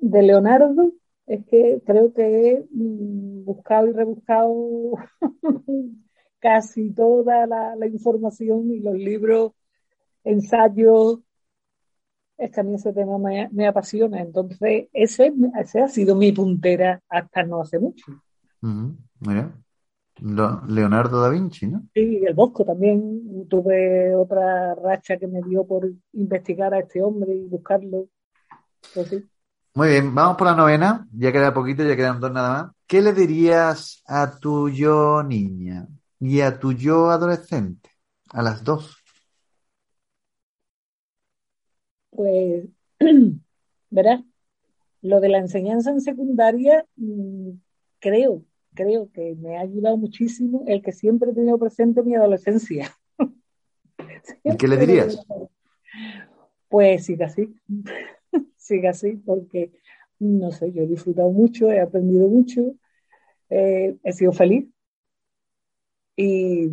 de 0.00 0.22
Leonardo, 0.22 0.92
es 1.28 1.44
que 1.44 1.82
creo 1.84 2.12
que 2.12 2.50
he 2.50 2.66
mm, 2.70 3.44
buscado 3.44 3.86
y 3.86 3.92
rebuscado 3.92 4.92
casi 6.40 6.90
toda 6.90 7.46
la, 7.46 7.86
información 7.86 8.70
y 8.70 8.80
los 8.80 8.94
libros, 8.94 9.52
ensayos, 10.24 11.20
es 12.38 12.50
que 12.50 12.60
a 12.60 12.62
mí 12.62 12.74
ese 12.74 12.92
tema 12.92 13.18
me, 13.18 13.66
apasiona. 13.66 14.20
Entonces, 14.20 14.88
ese, 14.92 15.32
ese, 15.60 15.80
ha 15.80 15.88
sido 15.88 16.14
mi 16.14 16.32
puntera 16.32 17.02
hasta 17.08 17.42
no 17.42 17.60
hace 17.60 17.78
mucho. 17.78 18.06
Leonardo 20.20 21.20
da 21.20 21.30
Vinci, 21.30 21.66
¿no? 21.66 21.82
Sí, 21.94 22.22
el 22.24 22.34
Bosco 22.34 22.64
también. 22.64 23.46
Tuve 23.48 24.14
otra 24.14 24.74
racha 24.76 25.16
que 25.18 25.26
me 25.26 25.42
dio 25.42 25.66
por 25.66 25.90
investigar 26.12 26.72
a 26.74 26.80
este 26.80 27.02
hombre 27.02 27.34
y 27.34 27.48
buscarlo. 27.48 28.08
Pues 28.94 29.24
Muy 29.78 29.90
bien, 29.90 30.12
vamos 30.12 30.36
por 30.36 30.48
la 30.48 30.56
novena. 30.56 31.06
Ya 31.12 31.30
queda 31.30 31.54
poquito, 31.54 31.84
ya 31.84 31.94
quedan 31.94 32.18
dos 32.18 32.32
nada 32.32 32.64
más. 32.64 32.72
¿Qué 32.88 33.00
le 33.00 33.12
dirías 33.12 34.02
a 34.08 34.36
tu 34.40 34.68
yo 34.68 35.22
niña 35.22 35.86
y 36.18 36.40
a 36.40 36.58
tu 36.58 36.72
yo 36.72 37.12
adolescente? 37.12 37.88
A 38.30 38.42
las 38.42 38.64
dos. 38.64 38.96
Pues, 42.10 42.66
verás, 43.90 44.20
lo 45.02 45.20
de 45.20 45.28
la 45.28 45.38
enseñanza 45.38 45.92
en 45.92 46.00
secundaria, 46.00 46.84
mm, 46.96 47.50
creo 48.00 48.42
creo 48.74 49.08
que 49.12 49.36
me 49.36 49.58
ha 49.58 49.60
ayudado 49.60 49.96
muchísimo 49.96 50.64
el 50.66 50.82
que 50.82 50.90
siempre 50.90 51.30
he 51.30 51.34
tenido 51.34 51.56
presente 51.56 52.02
mi 52.02 52.16
adolescencia. 52.16 52.96
¿Y 54.42 54.56
qué 54.56 54.66
le 54.66 54.76
dirías? 54.76 55.24
Pues 56.68 57.04
siga 57.04 57.26
así, 57.26 57.54
siga 58.68 58.90
así, 58.90 59.16
porque 59.16 59.72
no 60.18 60.50
sé, 60.50 60.72
yo 60.72 60.82
he 60.82 60.86
disfrutado 60.86 61.30
mucho, 61.30 61.70
he 61.70 61.80
aprendido 61.80 62.28
mucho, 62.28 62.74
eh, 63.50 63.96
he 64.02 64.12
sido 64.12 64.32
feliz 64.32 64.68
y 66.16 66.70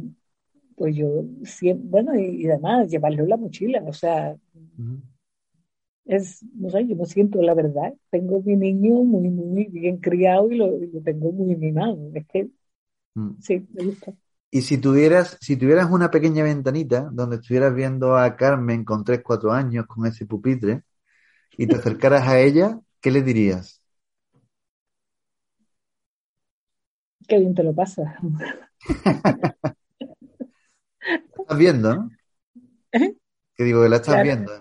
pues 0.75 0.95
yo 0.95 1.23
siempre, 1.43 1.87
bueno, 1.89 2.19
y, 2.19 2.45
además 2.47 2.89
llevarlo 2.89 3.23
en 3.23 3.29
la 3.29 3.37
mochila, 3.37 3.83
o 3.85 3.93
sea, 3.93 4.35
es, 6.05 6.43
no 6.53 6.69
sé, 6.69 6.85
yo 6.87 6.95
me 6.95 7.05
siento 7.05 7.41
la 7.41 7.53
verdad, 7.53 7.93
tengo 8.09 8.41
mi 8.41 8.55
niño 8.55 9.03
muy, 9.03 9.29
muy 9.29 9.65
bien 9.65 9.97
criado 9.97 10.51
y 10.51 10.55
lo, 10.55 10.71
tengo 11.03 11.31
muy 11.31 11.55
mimado. 11.55 12.11
Es 12.13 12.27
que 12.27 12.49
mm. 13.15 13.39
sí, 13.39 13.65
me 13.73 13.85
gusta. 13.85 14.13
Y 14.51 14.61
si 14.61 14.77
tuvieras, 14.77 15.37
si 15.41 15.57
tuvieras 15.57 15.89
una 15.89 16.11
pequeña 16.11 16.43
ventanita 16.43 17.09
donde 17.11 17.37
estuvieras 17.37 17.73
viendo 17.73 18.17
a 18.17 18.35
Carmen 18.35 18.83
con 18.83 19.03
3, 19.03 19.21
4 19.23 19.51
años 19.51 19.85
con 19.87 20.05
ese 20.05 20.25
pupitre 20.25 20.83
y 21.57 21.67
te 21.67 21.75
acercaras 21.75 22.27
a 22.27 22.39
ella, 22.39 22.79
¿qué 23.01 23.11
le 23.11 23.21
dirías? 23.21 23.81
Qué 27.27 27.39
bien 27.39 27.55
te 27.55 27.63
lo 27.63 27.73
pasas. 27.73 28.13
estás 31.39 31.57
viendo, 31.57 31.95
¿no? 31.95 32.11
¿Eh? 32.91 33.15
Que 33.55 33.63
digo 33.63 33.83
que 33.83 33.89
la 33.89 33.95
estás 33.97 34.21
viendo. 34.23 34.51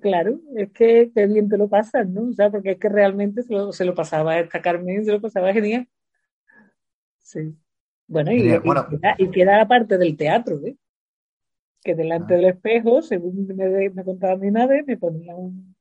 Claro, 0.00 0.40
es 0.56 0.72
que 0.72 1.12
qué 1.14 1.26
bien 1.26 1.48
te 1.48 1.56
lo 1.56 1.68
pasas, 1.68 2.08
¿no? 2.08 2.28
O 2.28 2.32
sea, 2.32 2.50
porque 2.50 2.72
es 2.72 2.78
que 2.78 2.88
realmente 2.88 3.42
se 3.42 3.52
lo, 3.52 3.72
se 3.72 3.84
lo 3.84 3.94
pasaba 3.94 4.32
a 4.32 4.40
esta 4.40 4.60
Carmen, 4.60 5.04
se 5.04 5.12
lo 5.12 5.20
pasaba 5.20 5.52
genial. 5.52 5.88
Sí. 7.18 7.56
Bueno, 8.08 8.32
y, 8.32 8.52
y, 9.18 9.30
queda, 9.30 9.58
la 9.58 9.68
parte 9.68 9.96
del 9.98 10.16
teatro, 10.16 10.60
¿eh? 10.64 10.76
Que 11.82 11.94
delante 11.94 12.34
ah. 12.34 12.36
del 12.36 12.46
espejo, 12.46 13.02
según 13.02 13.46
me, 13.46 13.90
me, 13.90 14.04
contaba 14.04 14.36
mi 14.36 14.50
madre, 14.50 14.82
me 14.84 14.96
ponía 14.96 15.36
un, 15.36 15.75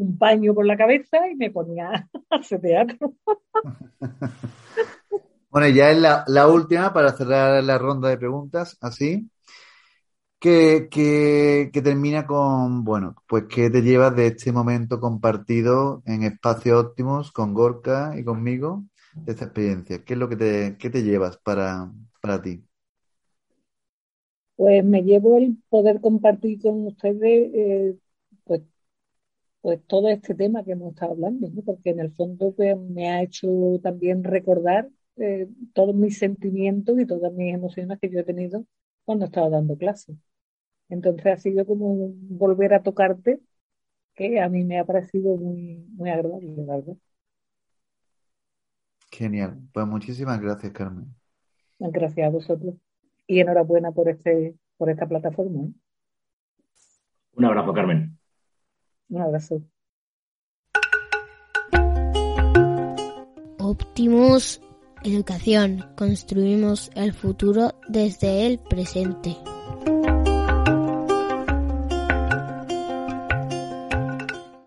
un 0.00 0.18
paño 0.18 0.54
por 0.54 0.66
la 0.66 0.76
cabeza 0.76 1.28
y 1.28 1.36
me 1.36 1.50
ponía 1.50 1.90
a 2.30 2.36
hacer 2.36 2.60
teatro. 2.60 3.14
bueno, 5.50 5.68
ya 5.68 5.90
es 5.90 5.98
la, 5.98 6.24
la 6.26 6.48
última 6.48 6.92
para 6.92 7.12
cerrar 7.12 7.62
la 7.62 7.78
ronda 7.78 8.08
de 8.08 8.18
preguntas, 8.18 8.76
así 8.80 9.30
que, 10.40 10.88
que, 10.90 11.82
termina 11.82 12.26
con, 12.26 12.82
bueno, 12.82 13.14
pues 13.28 13.44
¿qué 13.44 13.68
te 13.68 13.82
llevas 13.82 14.16
de 14.16 14.28
este 14.28 14.52
momento 14.52 14.98
compartido 14.98 16.02
en 16.06 16.22
espacios 16.22 16.82
óptimos 16.82 17.30
con 17.30 17.52
Gorka 17.52 18.14
y 18.18 18.24
conmigo 18.24 18.84
de 19.14 19.32
esta 19.32 19.44
experiencia? 19.44 20.02
¿Qué 20.02 20.14
es 20.14 20.18
lo 20.18 20.28
que 20.28 20.36
te, 20.36 20.76
qué 20.78 20.88
te 20.88 21.02
llevas 21.02 21.36
para, 21.36 21.92
para 22.22 22.40
ti? 22.40 22.64
Pues 24.56 24.82
me 24.84 25.02
llevo 25.02 25.36
el 25.36 25.58
poder 25.68 26.00
compartir 26.00 26.60
con 26.60 26.86
ustedes 26.86 27.50
eh, 27.54 27.96
pues 29.60 29.80
todo 29.86 30.08
este 30.08 30.34
tema 30.34 30.64
que 30.64 30.72
hemos 30.72 30.92
estado 30.92 31.12
hablando, 31.12 31.48
porque 31.64 31.90
en 31.90 32.00
el 32.00 32.12
fondo 32.12 32.52
pues, 32.52 32.78
me 32.78 33.10
ha 33.10 33.22
hecho 33.22 33.48
también 33.82 34.24
recordar 34.24 34.88
eh, 35.16 35.48
todos 35.74 35.94
mis 35.94 36.18
sentimientos 36.18 36.98
y 36.98 37.06
todas 37.06 37.32
mis 37.32 37.54
emociones 37.54 37.98
que 38.00 38.10
yo 38.10 38.20
he 38.20 38.24
tenido 38.24 38.64
cuando 39.04 39.26
estaba 39.26 39.50
dando 39.50 39.76
clases. 39.76 40.16
Entonces 40.88 41.26
ha 41.26 41.36
sido 41.36 41.66
como 41.66 42.12
volver 42.14 42.74
a 42.74 42.82
tocarte, 42.82 43.40
que 44.14 44.40
a 44.40 44.48
mí 44.48 44.64
me 44.64 44.78
ha 44.78 44.84
parecido 44.84 45.36
muy, 45.36 45.84
muy 45.92 46.10
agradable, 46.10 46.52
¿verdad? 46.56 46.96
Genial. 49.10 49.58
Pues 49.72 49.86
muchísimas 49.86 50.40
gracias, 50.40 50.72
Carmen. 50.72 51.14
Gracias 51.78 52.26
a 52.26 52.30
vosotros. 52.30 52.74
Y 53.26 53.40
enhorabuena 53.40 53.92
por 53.92 54.08
este, 54.08 54.54
por 54.76 54.90
esta 54.90 55.06
plataforma. 55.06 55.64
¿eh? 55.64 55.72
Un 57.32 57.44
abrazo, 57.44 57.72
Carmen. 57.72 58.19
Un 59.10 59.22
abrazo. 59.22 59.60
Optimus 63.58 64.60
Educación. 65.02 65.84
Construimos 65.96 66.90
el 66.94 67.12
futuro 67.12 67.74
desde 67.88 68.46
el 68.46 68.58
presente. 68.58 69.36